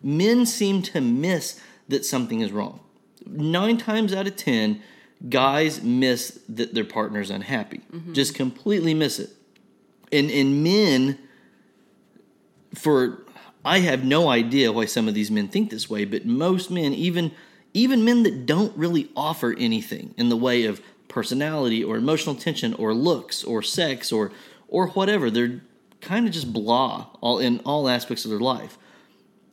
[0.03, 2.81] men seem to miss that something is wrong.
[3.27, 4.83] Nine times out of ten
[5.29, 7.81] guys miss that their partner's unhappy.
[7.93, 8.13] Mm-hmm.
[8.13, 9.31] Just completely miss it.
[10.13, 11.19] And and men
[12.75, 13.25] for
[13.65, 16.95] I have no idea why some of these men think this way, but most men,
[16.95, 17.33] even
[17.75, 22.75] even men that don't really offer anything in the way of personality or emotional tension
[22.75, 24.33] or looks or sex or
[24.69, 25.61] or whatever, they're
[26.01, 28.79] kind of just blah all in all aspects of their life.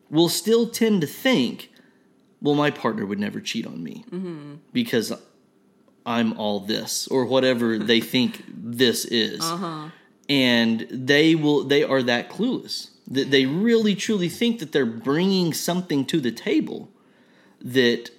[0.10, 1.70] Will still tend to think,
[2.42, 4.56] well, my partner would never cheat on me mm-hmm.
[4.72, 5.12] because
[6.06, 9.42] I'm all this or whatever they think this is.
[9.42, 9.90] Uh-huh.
[10.30, 12.92] And they will they are that clueless.
[13.10, 16.92] That they really truly think that they're bringing something to the table
[17.62, 18.10] that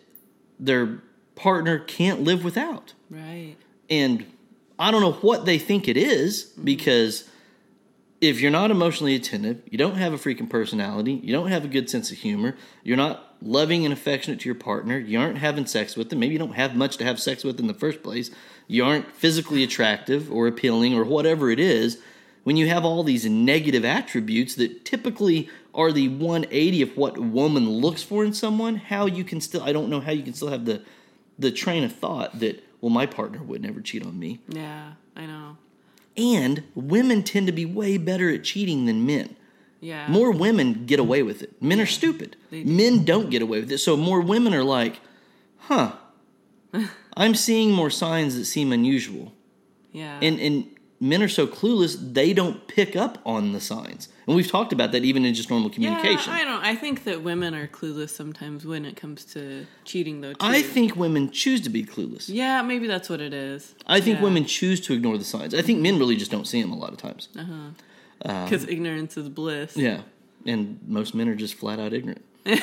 [0.59, 1.01] their
[1.35, 2.95] partner can't live without.
[3.11, 3.57] Right.
[3.89, 4.27] And
[4.79, 6.65] I don't know what they think it is mm-hmm.
[6.65, 7.29] because
[8.21, 11.69] if you're not emotionally attentive, you don't have a freaking personality, you don't have a
[11.69, 15.67] good sense of humor, you're not loving and affectionate to your partner, you aren't having
[15.67, 18.03] sex with them, maybe you don't have much to have sex with in the first
[18.03, 18.31] place,
[18.67, 21.99] you aren't physically attractive or appealing or whatever it is,
[22.49, 27.21] when you have all these negative attributes that typically are the 180 of what a
[27.21, 30.33] woman looks for in someone, how you can still I don't know how you can
[30.33, 30.81] still have the
[31.39, 34.41] the train of thought that well my partner would never cheat on me.
[34.49, 35.59] Yeah, I know.
[36.17, 39.37] And women tend to be way better at cheating than men.
[39.81, 40.09] Yeah.
[40.09, 41.61] More women get away with it.
[41.61, 42.35] Men are stupid.
[42.51, 42.65] Do.
[42.65, 43.77] Men don't get away with it.
[43.77, 45.01] So more women are like,
[45.59, 45.93] huh,
[47.15, 49.35] I'm seeing more signs that seem unusual.
[49.93, 50.19] Yeah.
[50.23, 54.09] And and men are so clueless, they don't pick up on the signs.
[54.27, 56.33] And we've talked about that even in just normal communication.
[56.33, 56.63] Yeah, I don't.
[56.65, 60.33] I think that women are clueless sometimes when it comes to cheating, though.
[60.33, 60.39] Too.
[60.41, 62.29] I think women choose to be clueless.
[62.29, 63.75] Yeah, maybe that's what it is.
[63.87, 64.25] I think Yeah.
[64.25, 65.55] women choose to ignore the signs.
[65.55, 67.29] I think men really just don't see them a lot of times.
[67.39, 67.53] Uh-huh.
[68.23, 69.77] Um, because ignorance is bliss.
[69.77, 70.01] Yeah.
[70.45, 72.25] And most men are just flat out ignorant.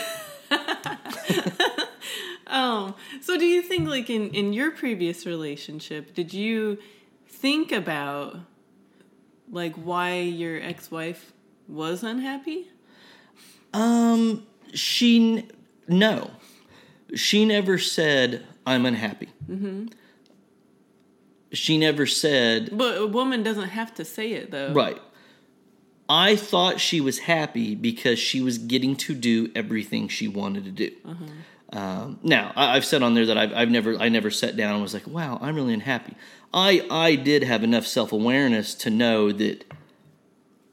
[2.48, 6.78] Oh, so do you think, like in in your previous relationship, did you
[7.28, 8.38] think about
[9.52, 11.32] like why your ex wife
[11.68, 12.68] was unhappy?
[13.74, 15.52] Um, she n-
[15.88, 16.32] no,
[17.16, 19.30] she never said I'm unhappy.
[19.50, 19.88] Mm-hmm.
[21.52, 24.74] She never said But a woman doesn't have to say it though.
[24.74, 25.02] right.
[26.08, 30.72] I thought she was happy because she was getting to do everything she wanted to
[30.72, 30.92] do.
[31.76, 34.74] Um, now I, I've said on there that I've, I've never I never sat down
[34.74, 36.16] and was like, wow, I'm really unhappy.
[36.54, 39.66] I I did have enough self awareness to know that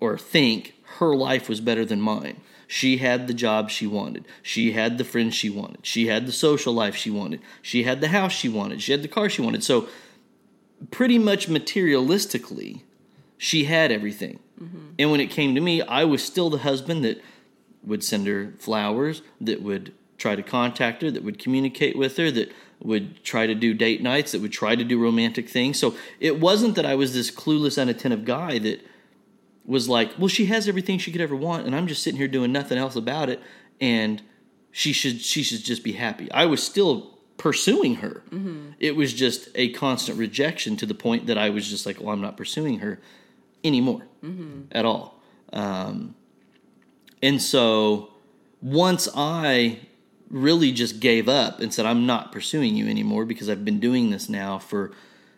[0.00, 2.40] or think her life was better than mine.
[2.68, 4.24] She had the job she wanted.
[4.42, 5.84] She had the friends she wanted.
[5.84, 7.40] She had the social life she wanted.
[7.60, 8.80] She had the house she wanted.
[8.80, 9.62] She had the car she wanted.
[9.62, 9.88] So,
[10.90, 12.80] pretty much materialistically,
[13.36, 14.38] she had everything.
[14.98, 17.20] And when it came to me, I was still the husband that
[17.82, 22.30] would send her flowers, that would try to contact her, that would communicate with her,
[22.30, 22.48] that
[22.80, 25.78] would try to do date nights, that would try to do romantic things.
[25.78, 28.78] So, it wasn't that I was this clueless, unattentive guy that
[29.64, 32.28] was like, well, she has everything she could ever want, and I'm just sitting here
[32.28, 33.40] doing nothing else about it,
[33.80, 34.22] and
[34.70, 36.30] she should she should just be happy.
[36.32, 38.22] I was still pursuing her.
[38.78, 42.10] It was just a constant rejection to the point that I was just like, well,
[42.10, 43.00] I'm not pursuing her
[43.64, 44.02] anymore
[44.72, 45.20] at all.
[45.52, 46.14] Um,
[47.22, 48.12] and so
[48.60, 49.80] once I
[50.32, 54.10] really just gave up and said, I'm not pursuing you anymore because I've been doing
[54.10, 54.90] this now for,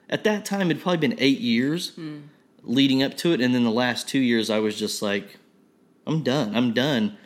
[0.08, 2.18] at that time, it'd probably been eight years hmm.
[2.62, 3.40] leading up to it.
[3.40, 5.38] And then the last two years, I was just like,
[6.06, 6.56] I'm done.
[6.56, 7.18] I'm done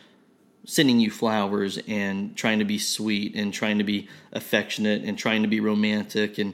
[0.65, 5.41] sending you flowers and trying to be sweet and trying to be affectionate and trying
[5.43, 6.37] to be romantic.
[6.37, 6.53] And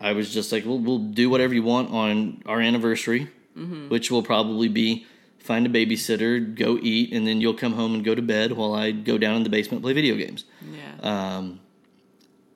[0.00, 3.88] I was just like, well, we'll do whatever you want on our anniversary, mm-hmm.
[3.88, 5.06] which will probably be
[5.44, 8.74] find a babysitter, go eat, and then you'll come home and go to bed while
[8.74, 10.44] I go down in the basement and play video games.
[10.72, 11.36] Yeah.
[11.36, 11.60] Um,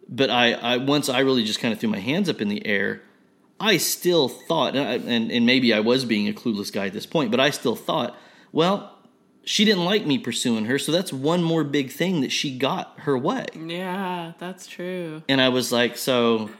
[0.08, 2.66] but I, I once I really just kind of threw my hands up in the
[2.66, 3.02] air.
[3.60, 6.94] I still thought, and, I, and and maybe I was being a clueless guy at
[6.94, 8.16] this point, but I still thought,
[8.52, 8.96] well,
[9.44, 12.94] she didn't like me pursuing her, so that's one more big thing that she got
[13.00, 13.46] her way.
[13.54, 15.22] yeah, that's true.
[15.28, 16.50] And I was like, so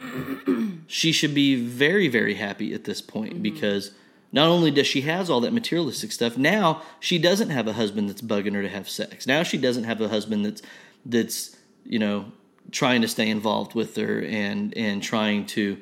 [0.86, 3.92] she should be very, very happy at this point because
[4.32, 8.08] not only does she has all that materialistic stuff, now she doesn't have a husband
[8.08, 9.26] that's bugging her to have sex.
[9.26, 10.62] Now she doesn't have a husband that's
[11.06, 12.32] that's you know
[12.70, 15.78] trying to stay involved with her and and trying to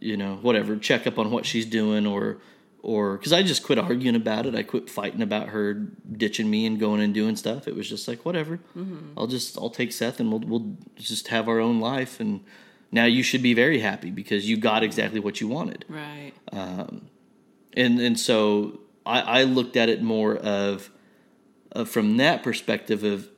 [0.00, 2.38] you know whatever check up on what she's doing or
[2.84, 4.54] or because I just quit arguing about it.
[4.54, 7.66] I quit fighting about her ditching me and going and doing stuff.
[7.66, 8.58] It was just like whatever.
[8.76, 9.18] Mm-hmm.
[9.18, 12.20] I'll just I'll take Seth and we'll we'll just have our own life.
[12.20, 12.44] And
[12.92, 15.84] now you should be very happy because you got exactly what you wanted.
[15.88, 16.32] Right.
[16.52, 17.08] Um,
[17.74, 20.90] And and so I, I looked at it more of,
[21.72, 23.28] of from that perspective of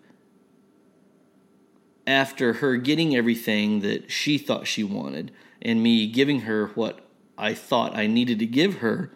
[2.06, 7.00] after her getting everything that she thought she wanted and me giving her what
[7.36, 9.10] I thought I needed to give her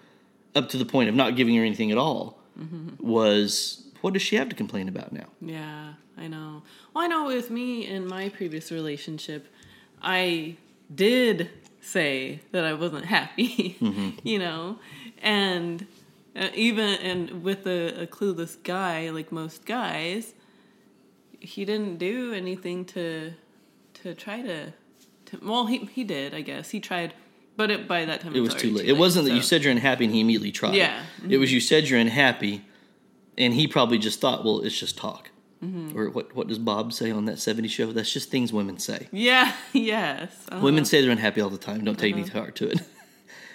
[0.55, 2.89] up to the point of not giving her anything at all mm-hmm.
[2.99, 5.27] was what does she have to complain about now?
[5.41, 6.63] Yeah, I know.
[6.95, 9.47] Well, I know with me in my previous relationship,
[10.03, 10.57] I
[10.93, 14.11] did say that I wasn't happy, mm-hmm.
[14.27, 14.79] you know,
[15.21, 15.87] and
[16.37, 20.35] uh, even and with a, a clueless guy like most guys,
[21.41, 23.33] he didn't do anything to
[23.95, 24.73] to try to
[25.27, 26.71] To, well, he he did, I guess.
[26.71, 27.15] He tried,
[27.57, 28.87] but it, by that time It was too late.
[28.89, 30.75] It wasn't that you said you're unhappy and he immediately tried.
[30.75, 31.03] Yeah.
[31.29, 32.65] It was you said you're unhappy,
[33.37, 35.31] and he probably just thought, well, it's just talk.
[35.63, 35.99] Mm-hmm.
[35.99, 36.35] Or what?
[36.35, 37.93] What does Bob say on that '70s show?
[37.93, 39.09] That's just things women say.
[39.13, 39.53] Yeah.
[39.73, 40.33] Yes.
[40.49, 40.63] uh-huh.
[40.63, 41.85] Women say they're unhappy all the time.
[41.85, 42.81] Don't take any heart to it.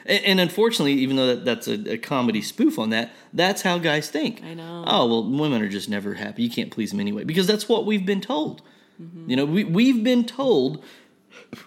[0.06, 4.10] and, unfortunately, even though that, that's a, a comedy spoof on that, that's how guys
[4.10, 4.44] think.
[4.44, 4.84] I know.
[4.86, 6.44] Oh well, women are just never happy.
[6.44, 8.62] You can't please them anyway because that's what we've been told.
[9.02, 9.30] Mm-hmm.
[9.30, 10.84] You know, we we've been told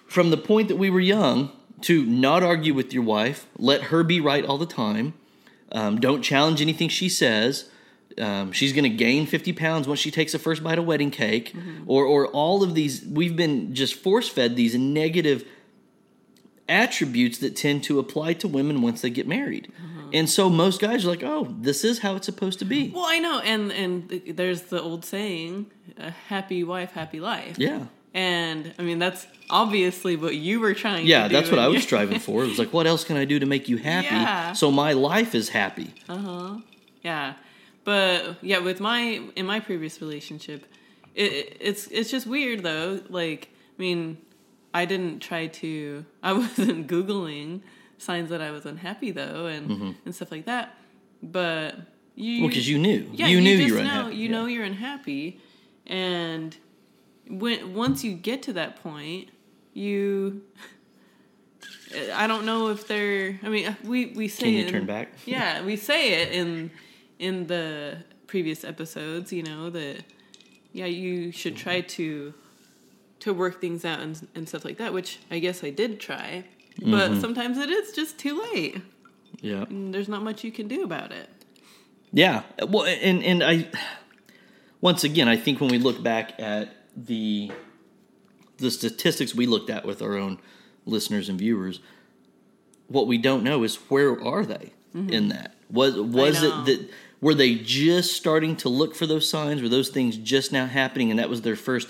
[0.07, 1.51] from the point that we were young
[1.83, 5.15] to not argue with your wife, let her be right all the time.
[5.71, 7.71] Um, don't challenge anything she says.
[8.17, 11.11] Um, she's going to gain 50 pounds once she takes the first bite of wedding
[11.11, 11.55] cake,
[11.87, 13.05] or, or all of these.
[13.05, 15.45] We've been just force fed these negative
[16.69, 19.73] attributes that tend to apply to women once they get married.
[20.11, 22.89] And so most guys are like, oh, this is how it's supposed to be.
[22.95, 25.67] Well, I know, and and there's the old saying,
[25.99, 27.85] "A happy wife, happy life." Yeah.
[28.15, 31.07] And I mean, that's obviously what you were trying.
[31.07, 32.43] Yeah, to do that's what I was striving for.
[32.43, 34.55] It was like, what else can I do to make you happy Yeah.
[34.55, 35.93] so my life is happy?
[36.09, 36.57] Uh huh.
[37.03, 37.35] Yeah,
[37.85, 40.65] but yeah, with my in my previous relationship,
[41.15, 43.01] it- it's it's just weird though.
[43.11, 44.17] Like, I mean,
[44.81, 46.05] I didn't try to.
[46.23, 47.61] I wasn't googling
[47.99, 49.65] signs that I was unhappy though, and
[50.05, 50.67] and stuff like that.
[51.23, 51.75] But
[52.15, 52.43] you, Mm-hmm.
[52.43, 53.01] Well, because you knew.
[53.13, 54.17] yeah, you knew you were know, unhappy.
[54.17, 54.31] You Yeah.
[54.37, 55.41] know you're unhappy,
[55.87, 56.57] and
[57.29, 59.29] when once you get to that point,
[59.75, 60.43] you.
[62.15, 63.41] I don't know if they're.
[63.43, 65.09] I mean, we we say Can you it in- turn back?
[65.27, 66.71] yeah, we say it in
[67.19, 69.33] in the previous episodes.
[69.33, 70.05] You know that
[70.73, 72.35] yeah, you should try to
[73.21, 74.93] to work things out and and stuff like that.
[74.93, 76.45] Which I guess I did try,
[76.81, 77.21] but Mm-hmm.
[77.21, 78.81] sometimes it is just too late.
[79.41, 79.65] Yeah.
[79.69, 81.29] And there's not much you can do about it.
[82.13, 82.43] Yeah.
[82.67, 83.69] Well, and and I
[84.81, 87.51] once again, I think when we look back at the
[88.59, 90.39] the statistics we looked at with our own
[90.87, 91.81] listeners and viewers,
[92.89, 95.55] what we don't know is where are they in that?
[95.71, 99.61] Was was it that were they just starting to look for those signs?
[99.63, 101.89] Were those things just now happening, and that was their first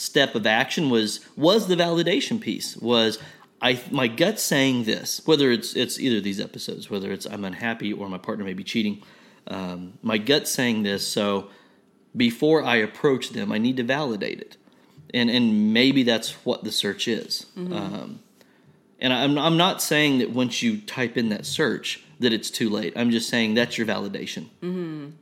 [0.00, 0.90] step of action?
[0.90, 2.76] Was was the validation piece?
[2.76, 3.18] Was
[3.60, 5.20] I my gut saying this?
[5.26, 8.64] Whether it's it's either these episodes, whether it's I'm unhappy or my partner may be
[8.64, 9.02] cheating,
[9.46, 11.06] um, my gut saying this.
[11.06, 11.50] So
[12.16, 14.56] before I approach them, I need to validate it,
[15.12, 17.46] and and maybe that's what the search is.
[17.74, 18.20] Um,
[19.00, 22.68] and I'm I'm not saying that once you type in that search that it's too
[22.68, 22.92] late.
[22.96, 24.48] I'm just saying that's your validation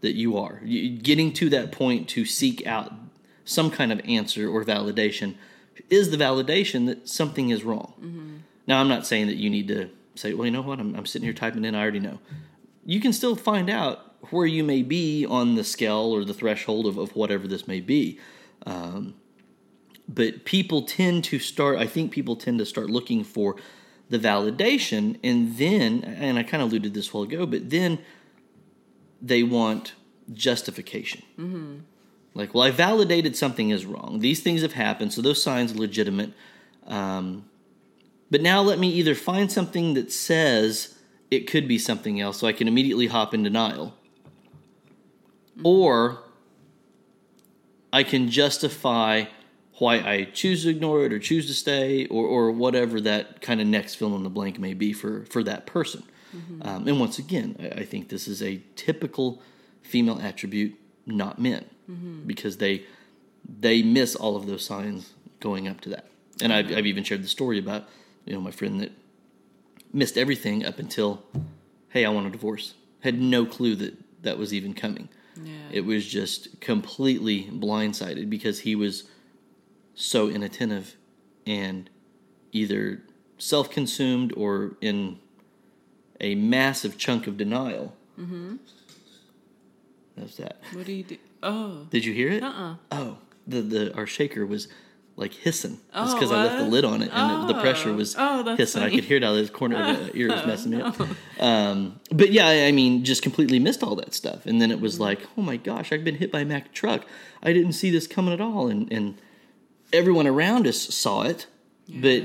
[0.01, 2.93] that you are you, getting to that point to seek out
[3.49, 5.35] some kind of answer or validation
[5.91, 7.95] is the validation that something is wrong.
[8.67, 11.07] Now I'm not saying that you need to say, well, you know what, I'm, I'm
[11.07, 12.19] sitting here typing in, I already know.
[12.85, 16.87] You can still find out where you may be on the scale or the threshold
[16.87, 18.19] of, of whatever this may be
[20.09, 23.57] but people tend to start i think people tend to start looking for
[24.09, 27.99] the validation and then and i kind of alluded this while ago but then
[29.21, 29.93] they want
[30.33, 31.79] justification mm-hmm.
[32.39, 34.21] Like well i validated something is wrong.
[34.21, 36.33] These things have happened so those signs are legitimate.
[36.87, 37.45] Um,
[38.31, 40.95] but now let me either find something that says
[41.31, 43.95] it could be something else so i can immediately hop in denial
[45.63, 46.21] or
[47.93, 49.25] I can justify
[49.79, 53.61] why I choose to ignore it or choose to stay or, or whatever that kind
[53.61, 56.03] of next fill in the blank may be for, for that person.
[56.63, 59.41] Um, and once again, I, I think this is a typical
[59.83, 60.75] female attribute,
[61.07, 61.65] not men,
[62.27, 62.85] because they
[63.61, 66.07] they miss all of those signs going up to that.
[66.43, 67.89] And I've, I've even shared the story about
[68.25, 68.93] you know my friend that
[69.93, 71.23] missed everything up until,
[71.91, 72.75] hey, I want a divorce.
[73.01, 75.09] Had no clue that that was even coming.
[75.43, 75.53] Yeah.
[75.71, 79.05] It was just completely blindsided because he was
[79.95, 80.97] so inattentive
[81.47, 81.89] and
[82.53, 83.03] either
[83.39, 85.19] self consumed or in
[86.21, 87.95] a massive chunk of denial.
[88.19, 88.57] Mm-hmm.
[90.17, 90.59] That's that.
[90.73, 91.17] what do you do?
[91.43, 91.87] Oh.
[91.91, 92.43] Did you hear it?
[92.43, 92.75] Uh-uh.
[92.93, 94.69] Oh, the, the our shaker was
[95.17, 95.73] like hissing.
[95.73, 97.95] It's Oh, because I left the lid on it and the, the pressure Oh.
[97.95, 98.83] was Oh, hissing.
[98.83, 100.29] I could hear it out of the corner of the ear.
[100.29, 100.97] Was messing me up.
[101.41, 104.47] Um, but yeah, I I mean, just completely missed all that stuff.
[104.47, 107.05] And then it was like, oh my gosh, I've been hit by a Mack truck.
[107.43, 108.69] I didn't see this coming at all.
[108.69, 109.17] And, and
[109.93, 111.47] everyone around us saw it,
[111.89, 112.23] but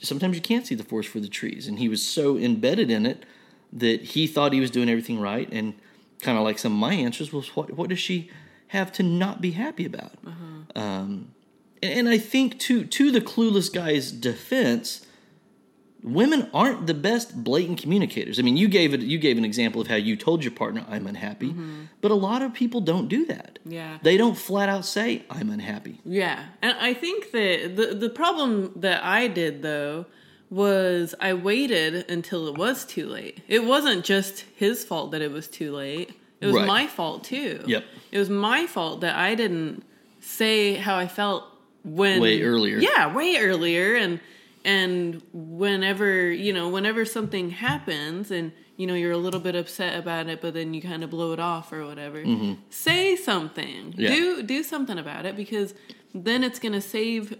[0.00, 1.66] sometimes you can't see the forest for the trees.
[1.66, 3.24] And he was so embedded in it
[3.72, 5.48] that he thought he was doing everything right.
[5.50, 5.74] And
[6.20, 8.30] kind of like some of my answers was, what, what does she
[8.68, 10.12] have to not be happy about?
[10.74, 11.34] Um,
[11.82, 15.06] and, and I think to to the clueless guy's defense,
[16.02, 18.38] women aren't the best blatant communicators.
[18.38, 20.84] I mean, you gave it you gave an example of how you told your partner
[20.88, 21.54] I'm unhappy,
[22.00, 23.58] but a lot of people don't do that.
[23.64, 23.98] Yeah.
[24.02, 26.00] They don't flat out say I'm unhappy.
[26.04, 30.06] Yeah, and I think that the the problem that I did though
[30.48, 33.42] was I waited until it was too late.
[33.48, 36.12] It wasn't just his fault that it was too late.
[36.40, 36.66] It was Right.
[36.66, 37.62] my fault too.
[37.66, 37.84] Yep.
[38.12, 39.82] It was my fault that I didn't
[40.20, 41.44] say how I felt
[41.84, 42.78] when Way earlier.
[42.78, 44.20] Yeah, way earlier and
[44.64, 49.98] and whenever, you know, whenever something happens and you know you're a little bit upset
[49.98, 52.22] about it but then you kind of blow it off or whatever.
[52.70, 53.92] Say something.
[53.92, 54.00] Mm-hmm.
[54.00, 54.08] Yeah.
[54.10, 55.74] Do do something about it because
[56.14, 57.36] then it's going to save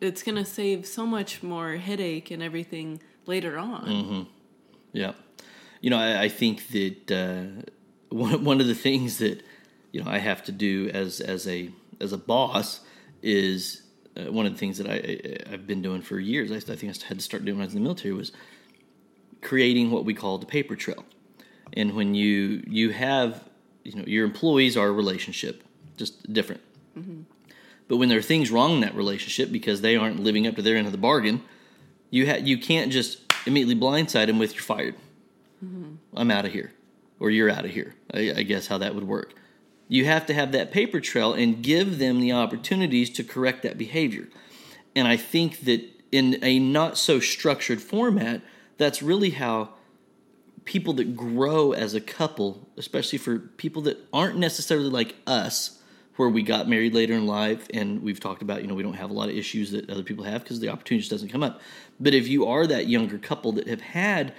[0.00, 3.86] it's going to save so much more headache and everything later on.
[3.86, 4.22] Mm-hmm.
[4.92, 5.12] Yeah,
[5.82, 7.62] you know, I, I think that uh,
[8.10, 9.42] one one of the things that
[9.92, 12.80] you know I have to do as as a as a boss
[13.22, 13.82] is
[14.16, 16.50] uh, one of the things that I, I I've been doing for years.
[16.52, 18.32] I, I think I had to start doing when I was in the military was
[19.42, 21.04] creating what we call the paper trail.
[21.72, 23.48] And when you you have
[23.84, 25.62] you know your employees are a relationship,
[25.96, 26.60] just different.
[27.88, 30.62] But when there are things wrong in that relationship because they aren't living up to
[30.62, 31.42] their end of the bargain,
[32.10, 34.94] you ha- you can't just immediately blindside them with you're fired.
[36.14, 36.72] I'm out of here,
[37.20, 37.94] or you're out of here.
[38.12, 39.34] I, I guess how that would work.
[39.88, 43.76] You have to have that paper trail and give them the opportunities to correct that
[43.76, 44.28] behavior.
[44.96, 48.42] And I think that in a not so structured format,
[48.78, 49.70] that's really how
[50.64, 55.80] people that grow as a couple, especially for people that aren't necessarily like us,
[56.16, 58.94] where we got married later in life and we've talked about, you know, we don't
[58.94, 61.42] have a lot of issues that other people have because the opportunity just doesn't come
[61.42, 61.60] up.
[61.98, 64.34] But if you are that younger couple that have had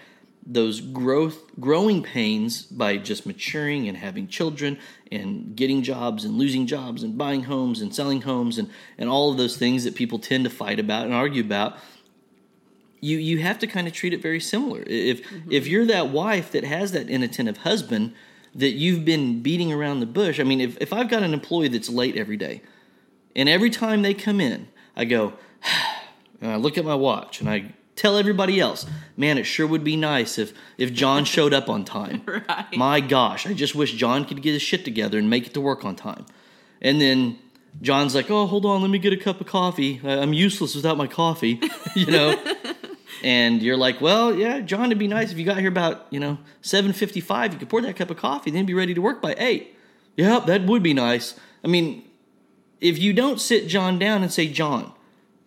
[0.46, 4.78] those growth growing pains by just maturing and having children
[5.12, 9.32] and getting jobs and losing jobs and buying homes and selling homes and, and all
[9.32, 11.78] of those things that people tend to fight about and argue about
[13.02, 14.84] you you have to kind of treat it very similar.
[14.86, 15.52] If mm-hmm.
[15.52, 18.14] if you're that wife that has that inattentive husband
[18.54, 21.68] that you've been beating around the bush, I mean, if if I've got an employee
[21.68, 22.62] that's late every day,
[23.36, 25.34] and every time they come in, I go,
[26.42, 28.86] and I look at my watch and I tell everybody else,
[29.18, 32.24] man, it sure would be nice if if John showed up on time.
[32.32, 32.78] Right.
[32.78, 35.62] My gosh, I just wish John could get his shit together and make it to
[35.62, 36.26] work on time.
[36.82, 37.38] And then
[37.82, 40.02] John's like, "Oh, hold on, let me get a cup of coffee.
[40.04, 41.60] I'm useless without my coffee,"
[41.96, 42.42] you know.
[43.24, 46.20] and you're like, "Well, yeah, John, it'd be nice if you got here about you
[46.20, 47.54] know 7:55.
[47.54, 49.76] You could pour that cup of coffee, then be ready to work by eight.
[50.16, 51.40] Yep, that would be nice.
[51.64, 52.04] I mean,
[52.80, 54.92] if you don't sit John down and say, John,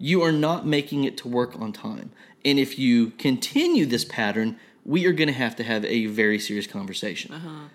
[0.04, 2.10] you are not making it to work on time.
[2.44, 6.38] And if you continue this pattern, we are going to have to have a very
[6.38, 7.32] serious conversation.
[7.32, 7.68] Uh-huh.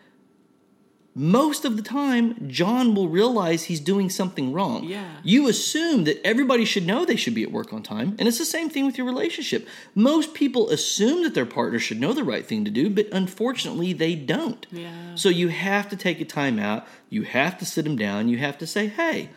[1.15, 4.83] Most of the time, John will realize he's doing something wrong.
[4.83, 5.15] Yeah.
[5.23, 8.15] You assume that everybody should know they should be at work on time.
[8.19, 9.67] And it's the same thing with your relationship.
[9.95, 13.91] Most people assume that their partner should know the right thing to do, but unfortunately,
[13.91, 14.67] they don't.
[14.71, 15.15] Yeah.
[15.15, 16.85] So you have to take a time out.
[17.09, 18.29] You have to sit them down.
[18.29, 19.29] You have to say, hey,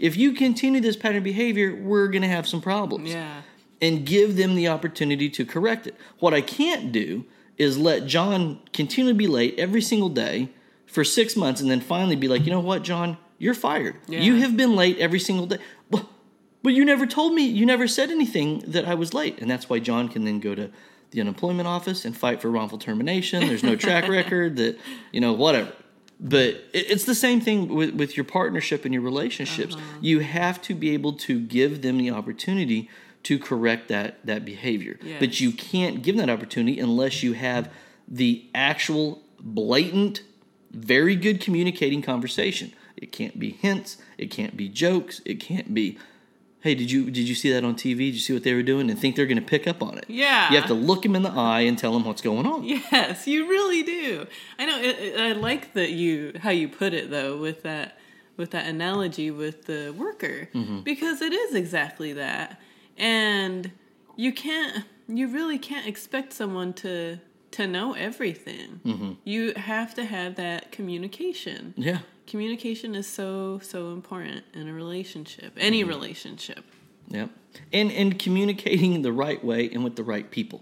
[0.00, 3.10] if you continue this pattern of behavior, we're going to have some problems.
[3.10, 3.42] Yeah.
[3.82, 5.94] And give them the opportunity to correct it.
[6.18, 7.24] What I can't do
[7.56, 10.50] is let John continue to be late every single day
[10.86, 13.96] for six months and then finally be like, you know what, John, you're fired.
[14.06, 14.20] Yeah.
[14.20, 15.58] You have been late every single day.
[15.90, 16.06] But,
[16.62, 19.38] but you never told me, you never said anything that I was late.
[19.40, 20.70] And that's why John can then go to
[21.10, 23.46] the unemployment office and fight for wrongful termination.
[23.46, 24.78] There's no track record that,
[25.12, 25.72] you know, whatever.
[26.22, 29.74] But it's the same thing with, with your partnership and your relationships.
[29.74, 29.98] Uh-huh.
[30.02, 32.90] You have to be able to give them the opportunity
[33.22, 34.98] to correct that that behavior.
[35.18, 37.70] But you can't give them that opportunity unless you have
[38.06, 40.22] the actual blatant,
[40.70, 42.72] very good communicating conversation.
[42.96, 43.96] It can't be hints.
[44.18, 45.22] It can't be jokes.
[45.24, 45.98] It can't be,
[46.60, 47.96] "Hey, did you did you see that on TV?
[47.98, 49.98] Did you see what they were doing?" And think they're going to pick up on
[49.98, 50.04] it.
[50.08, 50.50] Yeah.
[50.50, 52.64] You have to look them in the eye and tell them what's going on.
[52.64, 54.26] Yes, you really do.
[54.58, 54.78] I know.
[54.80, 57.98] It, it- I like that you how you put it though with that
[58.36, 60.80] with that analogy with the worker Mm-hmm.
[60.80, 62.58] because it is exactly that,
[62.96, 63.70] and
[64.16, 67.18] you can't you really can't expect someone to
[67.52, 68.80] to know everything.
[68.84, 69.12] Mm-hmm.
[69.24, 71.74] You have to have that communication.
[71.76, 71.98] Yeah.
[72.30, 75.88] Communication is so so important in a relationship, any Mm-hmm.
[75.96, 76.64] relationship.
[77.08, 77.28] Yep.
[77.72, 80.60] And and communicating the right way and with the right people.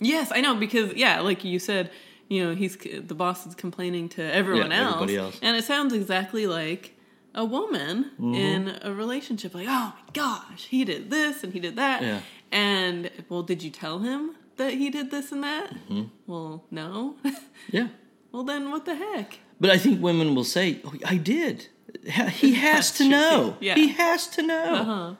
[0.00, 1.90] Yes, I know because yeah, like you said,
[2.28, 5.38] you know, he's the boss is complaining to everyone Yeah, else, everybody else.
[5.42, 6.94] and it sounds exactly like
[7.34, 8.34] a woman Mm-hmm.
[8.34, 9.54] in a relationship.
[9.54, 12.20] Like, oh my gosh, he did this and he did that, Yeah.
[12.52, 15.70] and well, did you tell him that he did this and that?
[15.70, 16.04] Mm-hmm.
[16.26, 17.14] Well, no.
[17.70, 17.88] Yeah.
[18.32, 19.38] well, then what the heck?
[19.60, 21.68] But I think women will say, oh, "I did."
[22.30, 23.56] He has to know.
[23.60, 23.74] Yeah.
[23.74, 24.74] He has to know.
[24.74, 25.14] Uh-huh.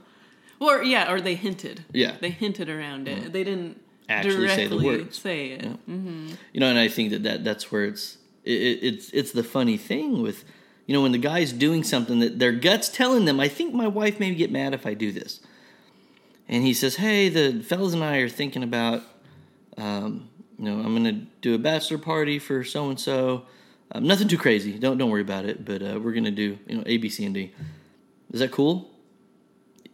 [0.60, 1.84] Or yeah, or they hinted.
[1.92, 2.16] Yeah.
[2.20, 3.32] they hinted around it.
[3.32, 5.20] They didn't Actually say the words.
[5.20, 5.64] say it.
[5.64, 5.76] Yeah.
[5.86, 9.44] You know, and I think that, that that's where it's it, it, it's it's the
[9.44, 10.44] funny thing with
[10.86, 13.86] you know when the guy's doing something that their guts telling them, I think my
[13.86, 15.40] wife may get mad if I do this,
[16.48, 19.02] and he says, "Hey, the fellas and I are thinking about,
[19.76, 20.28] um,
[20.58, 23.44] you know, I'm going to do a bachelor party for so and so.
[23.94, 24.78] Nothing too crazy.
[24.78, 25.64] Don't don't worry about it.
[25.64, 27.52] But uh, we're going to do you know A, B, C, and D.
[28.32, 28.90] Is that cool?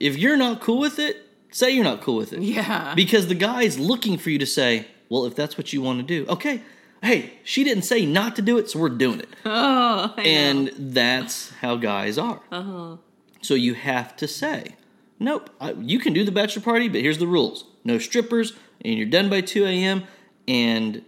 [0.00, 1.16] If you're not cool with it,
[1.52, 4.88] say you're not cool with it Yeah, because the guy's looking for you to say,
[5.08, 6.62] well, if that's what you want to do, okay.
[7.02, 9.28] Hey, she didn't say not to do it, so we're doing it.
[9.44, 10.72] oh, I And know.
[10.78, 12.40] that's how guys are.
[12.50, 12.96] uh-huh.
[13.42, 14.74] So you have to say,
[15.20, 18.94] nope, I, you can do the bachelor party, but here's the rules no strippers, and
[18.94, 20.04] you're done by 2 a.m.,
[20.48, 21.02] and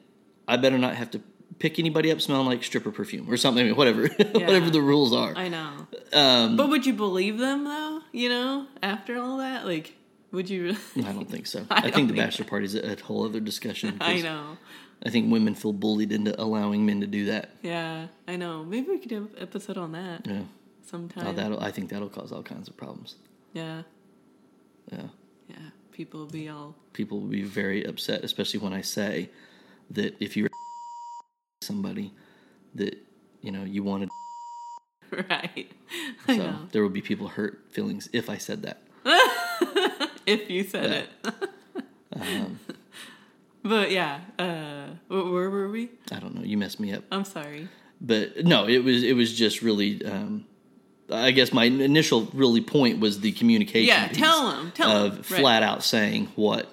[0.46, 1.20] I better not have to
[1.58, 5.12] pick anybody up smelling like stripper perfume or something, I mean, whatever, whatever the rules
[5.12, 5.32] are.
[5.36, 5.86] I know.
[6.12, 8.00] Um, But would you believe them though?
[8.12, 9.94] You know, after all that, like,
[10.32, 10.76] would you?
[10.96, 11.66] I don't think so.
[11.70, 13.96] I I, think the think bachelor party is a, a whole other discussion.
[14.00, 14.58] I know.
[15.04, 17.50] I think women feel bullied into allowing men to do that.
[17.62, 18.64] Yeah, I know.
[18.64, 20.42] Maybe we could do an episode on that Yeah.
[20.86, 21.26] sometime.
[21.26, 23.16] Oh, that'll, I think that'll cause all kinds of problems.
[23.52, 23.82] yeah,
[24.90, 25.08] Yeah.
[25.48, 25.56] yeah.
[25.92, 26.74] People will be all.
[26.94, 29.28] People will be very upset, especially when I say
[29.90, 30.48] that if you're
[31.62, 32.12] somebody
[32.74, 32.96] that,
[33.66, 34.08] you wanted.
[35.12, 35.70] Right.
[36.26, 36.58] I So know.
[36.72, 38.82] there will be people hurt feelings if I said that.
[40.26, 41.08] If you said it.
[42.20, 42.58] Um,
[43.62, 45.90] But yeah, uh, where were we?
[46.10, 46.42] I don't know.
[46.42, 47.04] You messed me up.
[47.12, 47.68] I'm sorry.
[48.00, 50.04] But no, it was it was just really.
[50.04, 50.46] Um,
[51.10, 53.86] I guess my initial really point was the communication.
[53.88, 55.24] Yeah, tell 'em, tell of right.
[55.40, 56.72] flat out saying what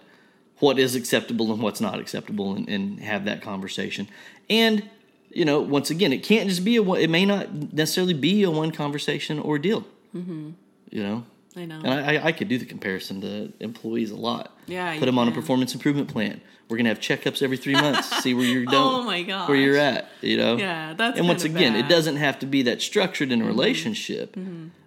[0.59, 4.07] what is acceptable and what's not acceptable, and, and have that conversation.
[4.49, 4.89] And
[5.35, 6.99] you know, once again, it can't just be a one.
[6.99, 9.85] It may not necessarily be a one conversation ordeal.
[10.15, 10.51] Mm-hmm.
[10.91, 11.25] You know,
[11.55, 11.81] I know.
[11.83, 14.55] and I, I- could do the comparison to employees a lot.
[14.67, 16.41] Yeah, put them on a performance improvement plan.
[16.69, 19.49] We're gonna have checkups every three months, see where you're doing, Oh my God.
[19.49, 20.09] where you're at.
[20.21, 23.41] You know, Yeah, that's and once again, it doesn't have to be that structured Mm-hmm.
[23.41, 24.37] in a relationship,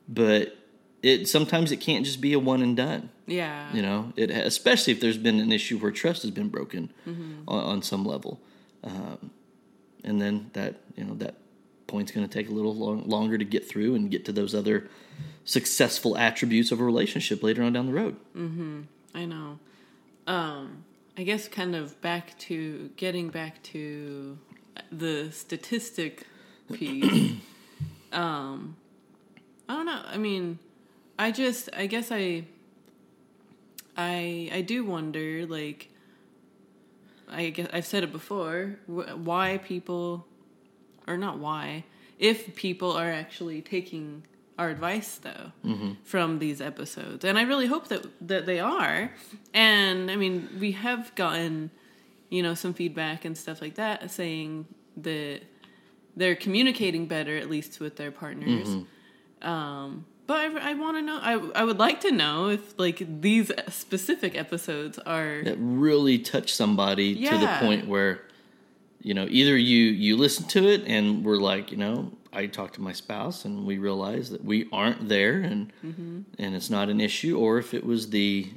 [0.08, 0.56] but
[1.02, 3.10] it sometimes it can't just be a one and done.
[3.26, 3.72] yeah.
[3.74, 7.48] You know, it especially if there's been an issue where trust has been broken Mm-hmm.
[7.48, 8.40] on, on some level,
[8.82, 9.30] um,
[10.06, 11.34] and then that you know that
[11.86, 14.54] point's going to take a little long, longer to get through and get to those
[14.54, 14.88] other
[15.44, 18.16] successful attributes of a relationship later on down the road.
[19.14, 19.58] I know.
[20.26, 20.84] Um,
[21.16, 24.38] I guess kind of back to getting back to
[24.90, 26.26] the statistic
[26.72, 27.34] piece.
[28.12, 28.76] um,
[29.68, 30.02] I don't know.
[30.04, 30.58] I mean,
[31.18, 32.44] I just, I guess I,
[33.96, 35.90] I, I do wonder, like,
[37.28, 40.26] I guess I've said it before, why people,
[41.06, 41.84] or not why,
[42.18, 44.24] if people are actually taking
[44.58, 45.52] our advice though
[46.04, 49.12] from these episodes, and I really hope that that they are.
[49.52, 51.70] And I mean, we have gotten,
[52.30, 54.66] you know, some feedback and stuff like that, saying
[54.98, 55.40] that
[56.16, 58.68] they're communicating better, at least with their partners.
[59.42, 61.18] Um, but I, I want to know.
[61.22, 65.42] I I would like to know if like these specific episodes are.
[65.44, 68.22] that really touch somebody to the point where
[69.00, 72.74] you know either you you listen to it and we're like you know i talked
[72.74, 76.20] to my spouse and we realized that we aren't there and Mm-hmm.
[76.38, 78.50] and it's not an issue or if it was the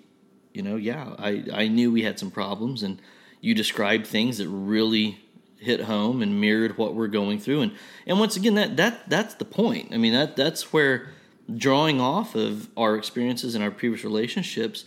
[0.53, 2.99] you know yeah i i knew we had some problems and
[3.41, 5.19] you described things that really
[5.59, 7.71] hit home and mirrored what we're going through and
[8.07, 11.09] and once again that that that's the point i mean that that's where
[11.57, 14.85] drawing off of our experiences in our previous relationships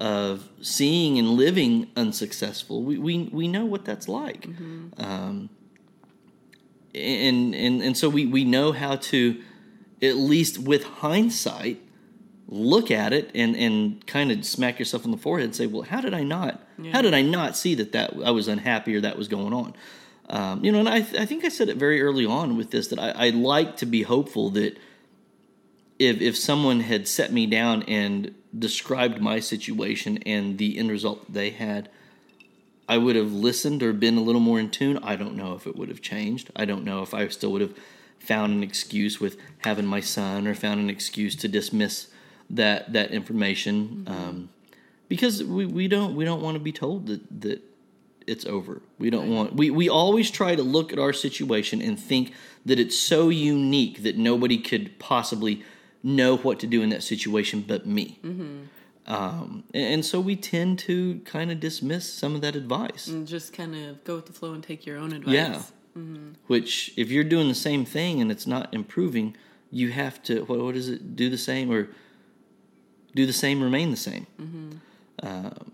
[0.00, 4.46] of seeing and living unsuccessful we we, we know what that's like.
[4.96, 5.50] Um,
[6.94, 9.40] and and and so we we know how to
[10.02, 11.80] at least with hindsight
[12.48, 15.82] look at it and and kind of smack yourself on the forehead and say well
[15.82, 16.60] how did i not
[16.92, 19.74] how did i not see that that i was unhappy or that was going on?
[20.28, 22.88] Um, you know and I, I think i said it very early on with this
[22.88, 24.78] that I, I like to be hopeful that
[26.00, 31.26] if if someone had set me down and described my situation and the end result
[31.26, 31.88] that they had
[32.88, 34.98] I would have listened or been a little more in tune.
[35.00, 36.50] I don't know if it would have changed.
[36.56, 37.74] I don't know if I still would have
[38.18, 42.08] found an excuse with having my son or found an excuse to dismiss
[42.50, 44.48] that that information um,
[45.08, 47.62] because we, we don't we don't want to be told that that
[48.26, 48.82] it's over.
[48.98, 52.32] We don't want we, we always try to look at our situation and think
[52.66, 55.62] that it's so unique that nobody could possibly
[56.02, 58.18] know what to do in that situation but me.
[59.06, 63.08] Um, and, so we tend to kind of dismiss some of that advice.
[63.08, 65.34] and just kind of go with the flow and take your own advice.
[65.34, 65.62] Yeah.
[66.46, 69.36] Which, if you're doing the same thing and it's not improving,
[69.70, 71.88] you have to, what, what is it, do the same or
[73.14, 74.26] do the same, remain the same.
[75.22, 75.72] Um,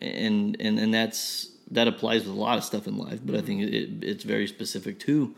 [0.00, 3.40] and and and that's that applies with a lot of stuff in life, but I
[3.40, 5.34] think it, it's very specific to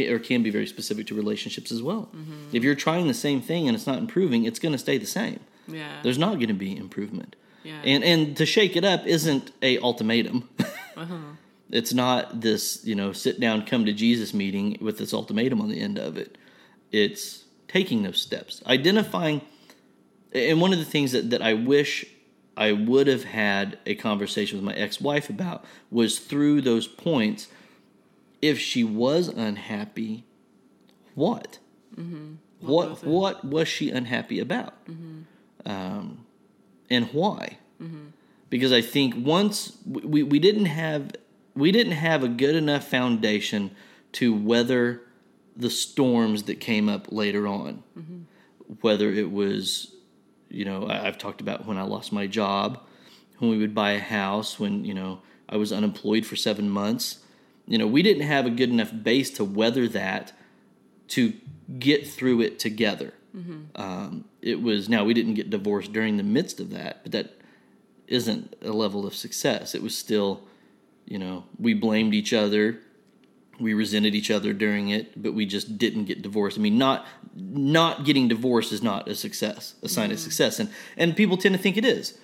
[0.00, 2.10] or can be very specific to relationships as well.
[2.52, 5.06] If you're trying the same thing and it's not improving, it's going to stay the
[5.06, 5.40] same.
[5.68, 6.00] Yeah.
[6.02, 7.36] There's not going to be improvement.
[7.64, 7.80] Yeah.
[7.84, 10.48] And and to shake it up isn't a ultimatum.
[10.94, 11.16] Uh-huh.
[11.70, 15.70] It's not this, you know, sit down, come to Jesus meeting with this ultimatum on
[15.70, 16.36] the end of it.
[16.92, 19.40] It's taking those steps, identifying.
[20.34, 22.04] And one of the things that, that I wish
[22.56, 27.48] I would have had a conversation with my ex wife about was through those points.
[28.42, 30.24] If she was unhappy,
[31.14, 31.16] mm-hmm.
[31.16, 31.58] what?
[32.60, 33.08] What was it?
[33.08, 34.84] what was she unhappy about?
[34.86, 35.70] Mm-hmm.
[35.70, 36.26] Um,
[36.90, 37.58] and why?
[37.80, 38.08] Mm-hmm.
[38.50, 41.12] Because I think once we, we didn't have
[41.54, 43.74] we didn't have a good enough foundation
[44.12, 45.02] to weather
[45.56, 47.82] the storms that came up later on.
[48.80, 49.94] Whether it was,
[50.48, 52.80] you know, I, I've talked about when I lost my job,
[53.38, 57.18] when we would buy a house, when you know I was unemployed for seven months.
[57.66, 60.32] You know, we didn't have a good enough base to weather that
[61.08, 61.32] to
[61.78, 63.14] get through it together.
[63.76, 67.40] Um, it was now we didn't get divorced during the midst of that, but that
[68.06, 69.74] isn't a level of success.
[69.74, 70.42] It was still,
[71.06, 72.80] you know, we blamed each other,
[73.58, 76.58] we resented each other during it, but we just didn't get divorced.
[76.58, 80.68] I mean, not not getting divorced is not a success, a sign of success, and
[80.98, 82.18] and people tend to think it is.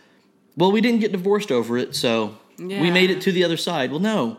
[0.56, 3.90] Well, we didn't get divorced over it, so we made it to the other side.
[3.92, 4.38] Well, no,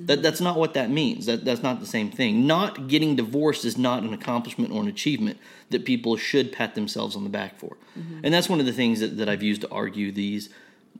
[0.00, 1.26] that that's not what that means.
[1.26, 2.46] That that's not the same thing.
[2.46, 5.38] Not getting divorced is not an accomplishment or an achievement
[5.70, 7.76] that people should pat themselves on the back for.
[8.22, 10.50] And that's one of the things that, that I've used to argue these,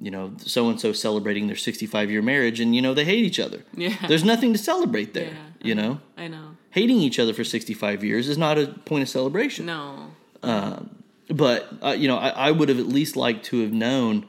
[0.00, 3.24] you know, so and so celebrating their 65 year marriage and you know they hate
[3.24, 3.62] each other.
[3.72, 3.94] Yeah.
[4.08, 5.44] There's nothing to celebrate there, Yeah.
[5.62, 6.00] you know?
[6.16, 6.56] I know.
[6.70, 9.66] Hating each other for 65 years is not a point of celebration.
[9.66, 10.10] No.
[11.30, 14.26] But uh, you know, I, I would have at least liked to have known.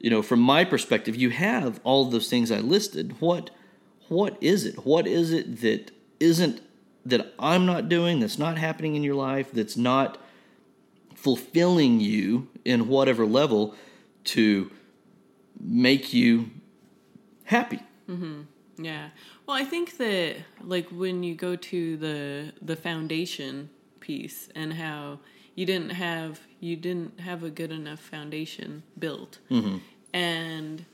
[0.00, 3.16] You know, from my perspective, you have all of those things I listed.
[3.20, 3.50] What,
[4.08, 4.84] what is it?
[4.84, 5.90] What is it that
[6.20, 6.60] isn't
[7.06, 8.20] that I'm not doing?
[8.20, 9.50] That's not happening in your life?
[9.52, 10.18] That's not
[11.14, 13.74] fulfilling you in whatever level
[14.24, 14.70] to
[15.60, 16.50] make you
[17.44, 17.80] happy?
[18.08, 18.42] Mm-hmm.
[18.78, 19.08] Yeah.
[19.46, 25.18] Well, I think that like when you go to the the foundation piece and how
[25.54, 29.38] you didn't have you didn't have a good enough foundation built,
[30.12, 30.84] and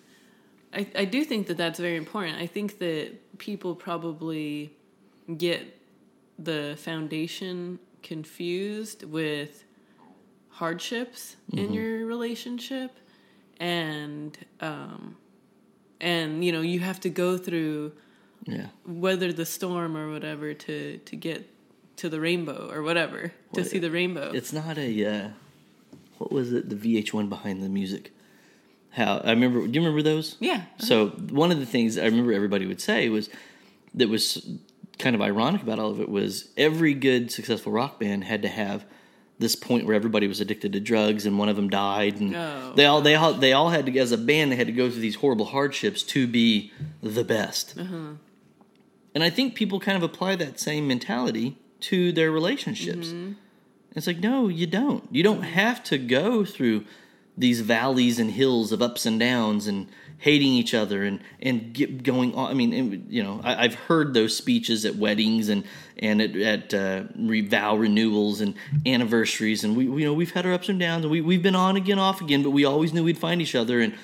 [0.75, 2.37] I I do think that that's very important.
[2.39, 4.73] I think that people probably
[5.39, 5.63] get
[6.39, 9.65] the foundation confused with
[10.51, 12.93] hardships in your relationship
[13.59, 15.17] and um
[16.01, 17.93] and you know you have to go through
[18.47, 18.67] Yeah.
[18.87, 21.49] weather the storm or whatever to to get
[21.97, 25.29] to the rainbow or whatever to see the rainbow It's not a uh,
[26.19, 26.69] what was it?
[26.69, 28.13] The VH1 behind the music.
[28.95, 29.67] How I remember?
[29.67, 30.37] Do you remember those?
[30.41, 30.87] yeah uh-huh.
[30.87, 33.29] So one of the things I remember everybody would say was
[33.95, 34.47] that was
[34.99, 38.49] kind of ironic about all of it was every good successful rock band had to
[38.49, 38.85] have
[39.41, 42.73] this point where everybody was addicted to drugs and one of them died and Oh.
[42.77, 44.89] they all they all they all had to as a band they had to go
[44.89, 46.73] through these horrible hardships to be
[47.03, 47.75] the best.
[47.79, 48.15] Uh-huh.
[49.15, 53.09] And I think people kind of apply that same mentality to their relationships.
[53.09, 53.33] Mm-hmm.
[53.97, 55.05] It's like, no, you don't.
[55.13, 56.85] You don't have to go through
[57.37, 62.03] these valleys and hills of ups and downs and hating each other and and get
[62.03, 62.51] going on.
[62.51, 65.65] I mean, and, you know, I, I've heard those speeches at weddings and
[65.99, 68.55] and at, at uh, re- vow renewals and
[68.87, 71.43] anniversaries, and we, we you know we've had our ups and downs, and we we've
[71.43, 73.95] been on again, off again, but we always knew we'd find each other, and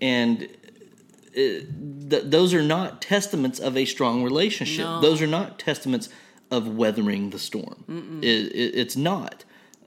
[0.00, 4.84] and uh, th- those are not testaments of a strong relationship.
[4.84, 5.00] No.
[5.00, 6.08] Those are not testaments
[6.50, 7.84] of weathering the storm.
[8.22, 9.44] It, it, it's not.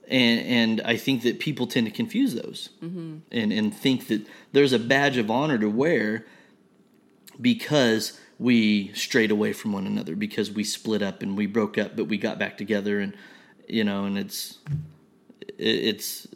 [0.08, 3.18] And, and I think that people tend to confuse those mm-hmm.
[3.32, 6.24] and, and think that there's a badge of honor to wear
[7.40, 11.96] because we strayed away from one another, because we split up and we broke up,
[11.96, 13.00] but we got back together.
[13.00, 13.14] And,
[13.68, 14.58] you know, and it's,
[15.58, 16.28] it's,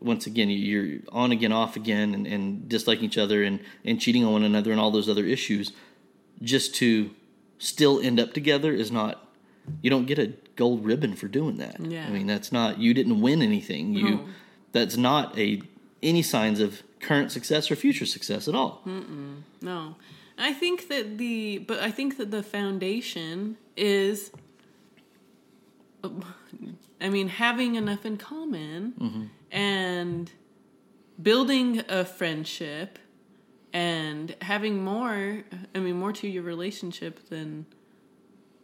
[0.00, 4.24] once again, you're on again, off again, and, and disliking each other and, and cheating
[4.24, 5.72] on one another and all those other issues
[6.42, 7.10] just to
[7.58, 9.28] still end up together is not,
[9.80, 11.80] you don't get a gold ribbon for doing that.
[11.80, 12.06] Yeah.
[12.06, 13.94] I mean, that's not, you didn't win anything.
[13.94, 14.24] You, No.
[14.72, 15.62] that's not a,
[16.02, 18.82] any signs of current success or future success at all.
[19.60, 19.96] No.
[20.38, 24.30] I think that the but I think that the foundation is
[27.00, 29.24] I mean having enough in common mm-hmm.
[29.50, 30.30] and
[31.22, 32.98] building a friendship
[33.72, 35.44] and having more
[35.74, 37.66] I mean more to your relationship than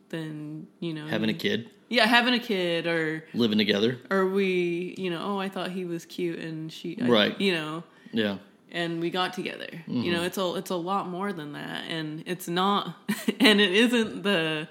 [0.08, 3.98] than you know Having a kid, yeah having a kid or living together.
[4.10, 7.40] or we you know oh I thought he was cute and she I- Right.
[7.40, 7.82] you know
[8.12, 8.36] Yeah.
[8.70, 9.68] and we got together.
[9.86, 10.12] You Mm-hmm.
[10.12, 12.94] know, it's a it's a lot more than that, and it's not,
[13.40, 14.68] and it isn't the,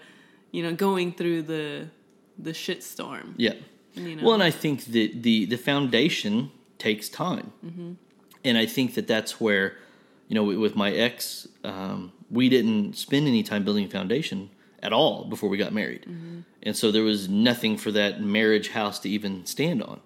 [0.52, 1.88] you know, going through the
[2.38, 3.34] the shit storm.
[3.38, 3.54] Yeah.
[3.96, 7.48] You know, Well, and I think that the the foundation takes time,
[8.44, 9.66] and I think that that's where,
[10.30, 14.50] you know, with my ex, um, we didn't spend any time building a foundation
[14.88, 16.06] at all before we got married,
[16.64, 20.02] and so there was nothing for that marriage house to even stand on.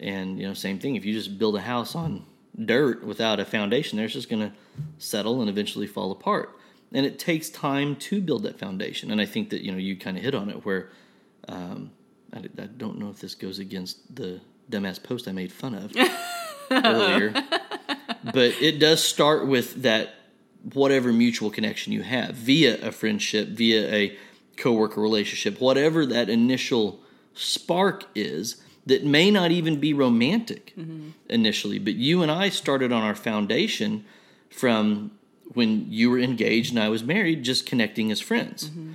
[0.00, 0.96] And you know, same thing.
[0.96, 2.24] If you just build a house on
[2.64, 4.52] dirt without a foundation, there, it's just going to
[4.98, 6.56] settle and eventually fall apart.
[6.92, 9.10] And it takes time to build that foundation.
[9.10, 10.90] And I think that you know you kind of hit on it where
[11.48, 11.90] um,
[12.32, 14.40] I, I don't know if this goes against the
[14.70, 15.92] dumbass post I made fun of
[16.70, 17.32] earlier,
[18.24, 20.14] but it does start with that
[20.72, 24.18] whatever mutual connection you have via a friendship, via a
[24.56, 27.00] coworker relationship, whatever that initial
[27.34, 31.10] spark is that may not even be romantic mm-hmm.
[31.28, 34.04] initially, but you and I started on our foundation
[34.50, 35.12] from
[35.54, 38.70] when you were engaged and I was married, just connecting as friends.
[38.70, 38.92] Mm-hmm.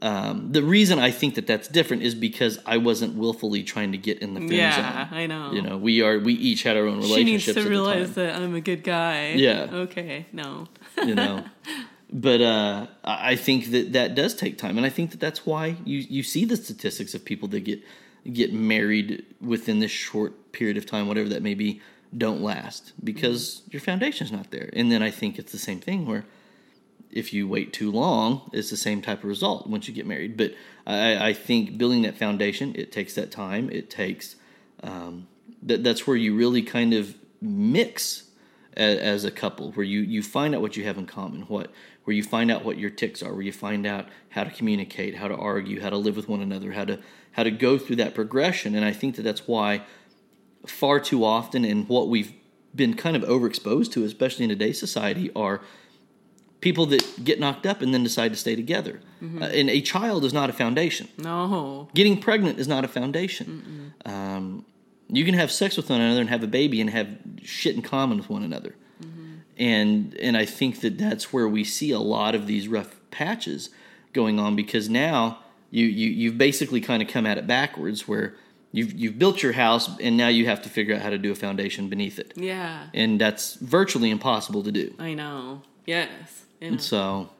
[0.00, 3.98] Um, the reason I think that that's different is because I wasn't willfully trying to
[3.98, 5.18] get in the friend yeah, zone.
[5.18, 5.52] I know.
[5.52, 7.44] You know, we are we each had our own relationships.
[7.44, 9.30] she needs to realize that I'm a good guy.
[9.32, 9.66] Yeah.
[9.72, 10.26] Okay.
[10.32, 10.68] No.
[11.04, 11.44] you know
[12.12, 15.44] but uh, i I think that that does take time and i think that that's
[15.44, 17.82] why you, you see the statistics of people that get
[18.32, 21.80] get married within this short period of time whatever that may be
[22.16, 26.06] don't last because your foundation's not there and then i think it's the same thing
[26.06, 26.24] where
[27.10, 30.36] if you wait too long it's the same type of result once you get married.
[30.36, 30.54] But
[30.86, 33.70] i, I think building that foundation it takes that time.
[33.70, 34.36] It takes
[34.82, 35.26] um,
[35.62, 38.24] that, that's where you really kind of mix
[38.76, 41.70] as, as a couple where you you find out what you have in common what
[42.04, 45.16] where you find out what your ticks are where you find out how to communicate
[45.16, 46.98] how to argue how to live with one another how to
[47.32, 48.74] how to go through that progression.
[48.74, 49.82] And i think that that's why
[50.66, 52.32] far too often and what we've
[52.74, 55.60] been kind of overexposed to especially in today's society are
[56.60, 60.24] people that get knocked up and then decide to stay together Uh, and a child
[60.24, 61.88] is not a foundation No.
[61.94, 63.92] Getting pregnant is not a foundation.
[64.04, 64.64] Um,
[65.08, 67.08] you can have sex with one another and have a baby and have
[67.42, 68.74] shit in common with one another.
[69.56, 73.70] And and I think that that's where we see a lot of these rough patches
[74.12, 75.38] going on because now
[75.70, 78.34] you, you you've basically kind of come at it backwards where
[78.70, 81.32] you've you've built your house and now you have to figure out how to do
[81.32, 82.32] a foundation beneath it.
[82.36, 82.86] Yeah.
[82.94, 84.94] And that's virtually impossible to do.
[84.98, 85.62] I know.
[85.86, 86.44] Yes.
[86.60, 86.68] Know.
[86.68, 87.30] And so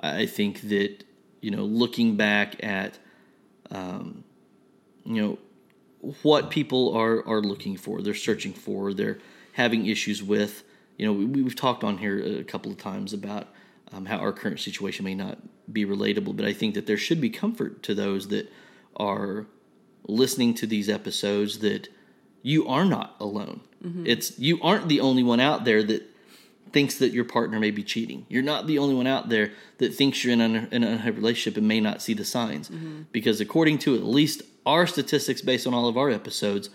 [0.00, 1.04] I think that,
[1.40, 2.98] you know, looking back at,
[3.70, 4.24] um,
[5.04, 5.38] you know,
[6.22, 9.18] what people are, are looking for, they're searching for, they're
[9.52, 10.64] having issues with,
[10.96, 13.48] you know, we, we've talked on here a couple of times about
[13.92, 15.38] um, how our current situation may not
[15.72, 18.50] be relatable, but I think that there should be comfort to those that
[18.96, 19.46] are
[20.06, 21.88] listening to these episodes that
[22.42, 23.60] you are not alone.
[24.06, 26.09] It's you aren't the only one out there that
[26.72, 28.26] thinks that your partner may be cheating.
[28.28, 31.16] You're not the only one out there that thinks you're in an, in an unhappy
[31.16, 32.70] relationship and may not see the signs.
[33.12, 36.70] Because according to at least our statistics based on all of our episodes,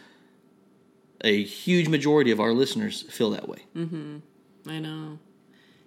[1.22, 3.60] a huge majority of our listeners feel that way.
[3.76, 4.18] Mm-hmm.
[4.68, 5.20] I know.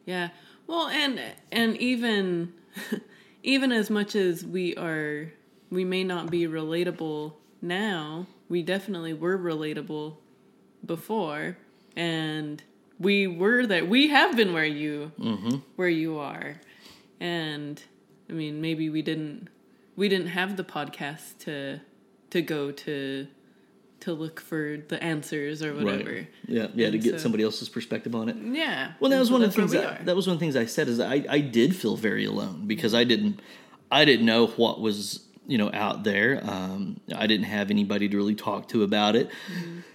[0.05, 0.31] Yeah.
[0.67, 1.21] Well, and
[1.53, 2.53] and even
[3.43, 5.33] even as much as we are
[5.71, 10.17] we may not be relatable now, we definitely were relatable
[10.85, 11.57] before
[11.97, 12.63] and
[12.99, 13.85] we were there.
[13.85, 15.13] We have been where you
[15.77, 16.61] where you are.
[17.21, 17.83] And
[18.29, 19.49] I mean, maybe we didn't
[19.97, 21.81] we didn't have the podcast to
[22.31, 23.27] to go to
[24.01, 26.29] to look for the answers or whatever.
[26.47, 28.37] Yeah, yeah, to get so- somebody else's perspective on it.
[28.37, 28.93] Yeah.
[29.01, 30.57] Well, that was So one of the things that, that was one of the things
[30.57, 33.41] I said is I, I did feel very alone because I didn't
[33.91, 36.41] I didn't know what was you know out there.
[36.45, 39.31] Um, I didn't have anybody to really talk to about it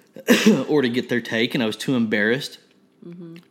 [0.68, 2.58] or to get their take, and I was too embarrassed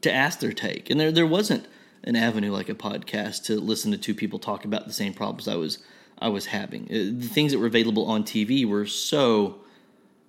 [0.01, 0.91] to ask their take.
[0.91, 1.67] And there there wasn't
[2.05, 5.47] an avenue like a podcast to listen to two people talk about the same problems
[5.49, 5.79] I was
[6.19, 6.85] I was having.
[6.85, 9.59] Uh, The things that were available on TV were so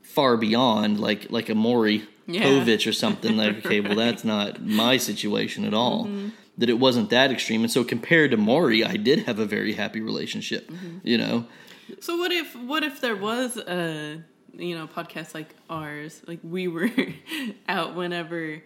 [0.02, 2.44] far beyond like like a Maury Yeah.
[2.44, 6.08] Povich or something like okay well that's not my situation at all
[6.58, 9.74] that it wasn't that extreme and so compared to Maury I did have a very
[9.74, 10.72] happy relationship
[11.04, 11.46] you know
[12.02, 14.22] So what if what if there was a
[14.54, 16.90] you know podcast like ours like we were
[17.68, 18.62] out whenever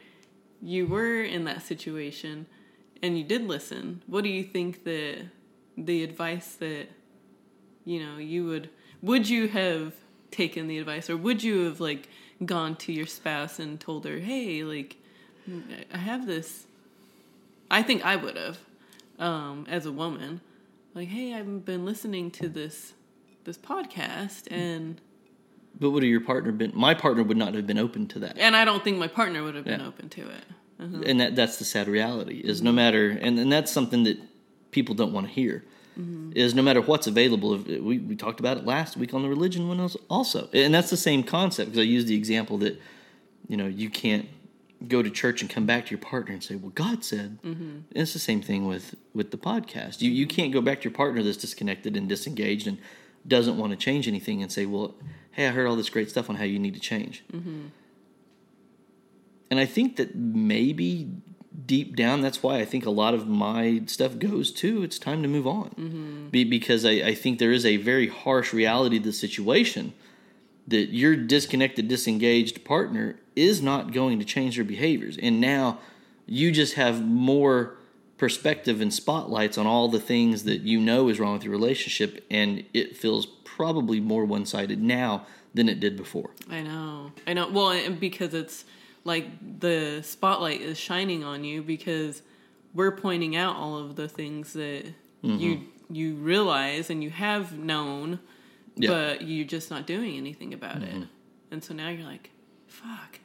[0.62, 2.46] you were in that situation
[3.02, 5.26] and you did listen what do you think that
[5.78, 6.88] the advice that
[7.86, 8.70] you know you would
[9.02, 9.94] would you have
[10.32, 12.10] taken the advice or would you have like
[12.46, 14.98] gone to your spouse and told her hey like
[15.94, 16.66] I have this
[17.70, 18.60] I think I would have
[19.20, 20.42] um as a woman
[20.98, 22.94] like, "Hey, I've been listening to this
[23.44, 25.00] this podcast and
[25.80, 26.72] But would have your partner been?
[26.74, 28.38] My partner would not have been open to that.
[28.38, 29.88] and I don't think my partner would have been Yeah.
[29.88, 30.44] open to it."
[30.80, 31.14] and uh-huh.
[31.18, 34.18] that that's the sad reality is no matter and, and that's something that
[34.72, 35.64] people don't want to hear
[36.00, 36.32] mm-hmm.
[36.36, 39.30] is no matter what's available if- we, we talked about it last week on the
[39.30, 42.80] religion one also and that's the same concept because i used the example that
[43.48, 44.28] you know you can't
[44.88, 47.64] go to church and come back to your partner and say well god said mm-hmm.
[47.64, 50.84] and it's the same thing with with the podcast you you can't go back to
[50.90, 52.78] your partner that's disconnected and disengaged and
[53.28, 54.94] doesn't want to change anything and say well
[55.38, 57.68] hey i heard all this great stuff on how you need to change mm-hmm.
[59.50, 61.10] and I think that maybe
[61.66, 65.22] deep down, that's why I think a lot of my stuff goes to it's time
[65.24, 65.70] to move on.
[65.72, 66.28] Mm-hmm.
[66.30, 69.94] Be, because I, I think there is a very harsh reality to the situation
[70.68, 75.18] that your disconnected, disengaged partner is not going to change their behaviors.
[75.18, 75.80] And now
[76.26, 77.77] you just have more
[78.18, 82.26] perspective and spotlights on all the things that you know is wrong with your relationship,
[82.30, 86.32] and it feels probably more one sided now than it did before.
[86.50, 87.12] I know.
[87.26, 87.50] I know.
[87.50, 88.66] Well, because it's
[89.04, 92.22] like the spotlight is shining on you because
[92.74, 94.86] we're pointing out all of the things that
[95.24, 95.38] mm-hmm.
[95.38, 98.20] you you realize and you have known,
[98.76, 98.90] Yeah.
[98.90, 100.90] but you're just not doing anything about it.
[100.90, 101.04] Mm-hmm.
[101.52, 102.32] And so now you're like,
[102.68, 103.20] "Fuck."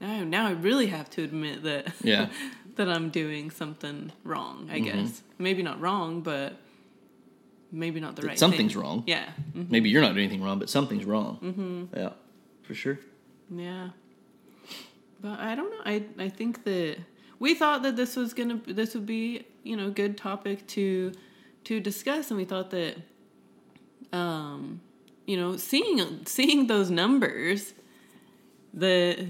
[0.00, 2.28] Now, now I really have to admit that Yeah.
[2.76, 4.68] that I'm doing something wrong.
[4.70, 6.54] I guess maybe not wrong, but
[7.72, 8.38] maybe not the right.
[8.38, 8.82] something's thing.
[8.82, 9.04] wrong.
[9.06, 9.26] Yeah.
[9.54, 11.38] Mm, Maybe you're not doing anything wrong, but something's wrong.
[11.42, 11.96] Mm-hmm.
[11.96, 12.10] Yeah,
[12.62, 12.98] for sure.
[13.50, 13.90] Yeah.
[15.20, 15.82] But I don't know.
[15.84, 16.98] I I think that
[17.38, 21.12] we thought that this was gonna this would be you know good topic to
[21.64, 22.96] to discuss, and we thought that
[24.12, 24.80] um
[25.26, 27.74] you know seeing seeing those numbers
[28.72, 29.28] the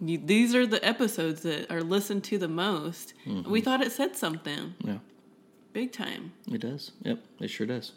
[0.00, 3.14] you- these are the episodes that are listened to the most.
[3.26, 4.98] We thought it said something Yeah,
[5.72, 6.32] big time.
[6.50, 6.92] it does.
[7.02, 7.92] Yep, it sure does.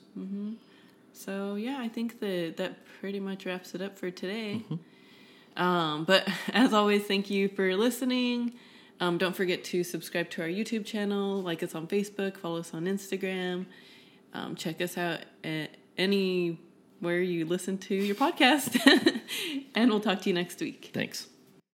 [1.13, 4.63] So yeah, I think that that pretty much wraps it up for today.
[5.57, 8.53] Um, but as always, thank you for listening.
[8.99, 12.73] Um, don't forget to subscribe to our YouTube channel, like us on Facebook, follow us
[12.73, 13.65] on Instagram,
[14.33, 18.77] um, check us out at anywhere you listen to your podcast,
[19.75, 20.91] and we'll talk to you next week.
[20.93, 21.27] Thanks.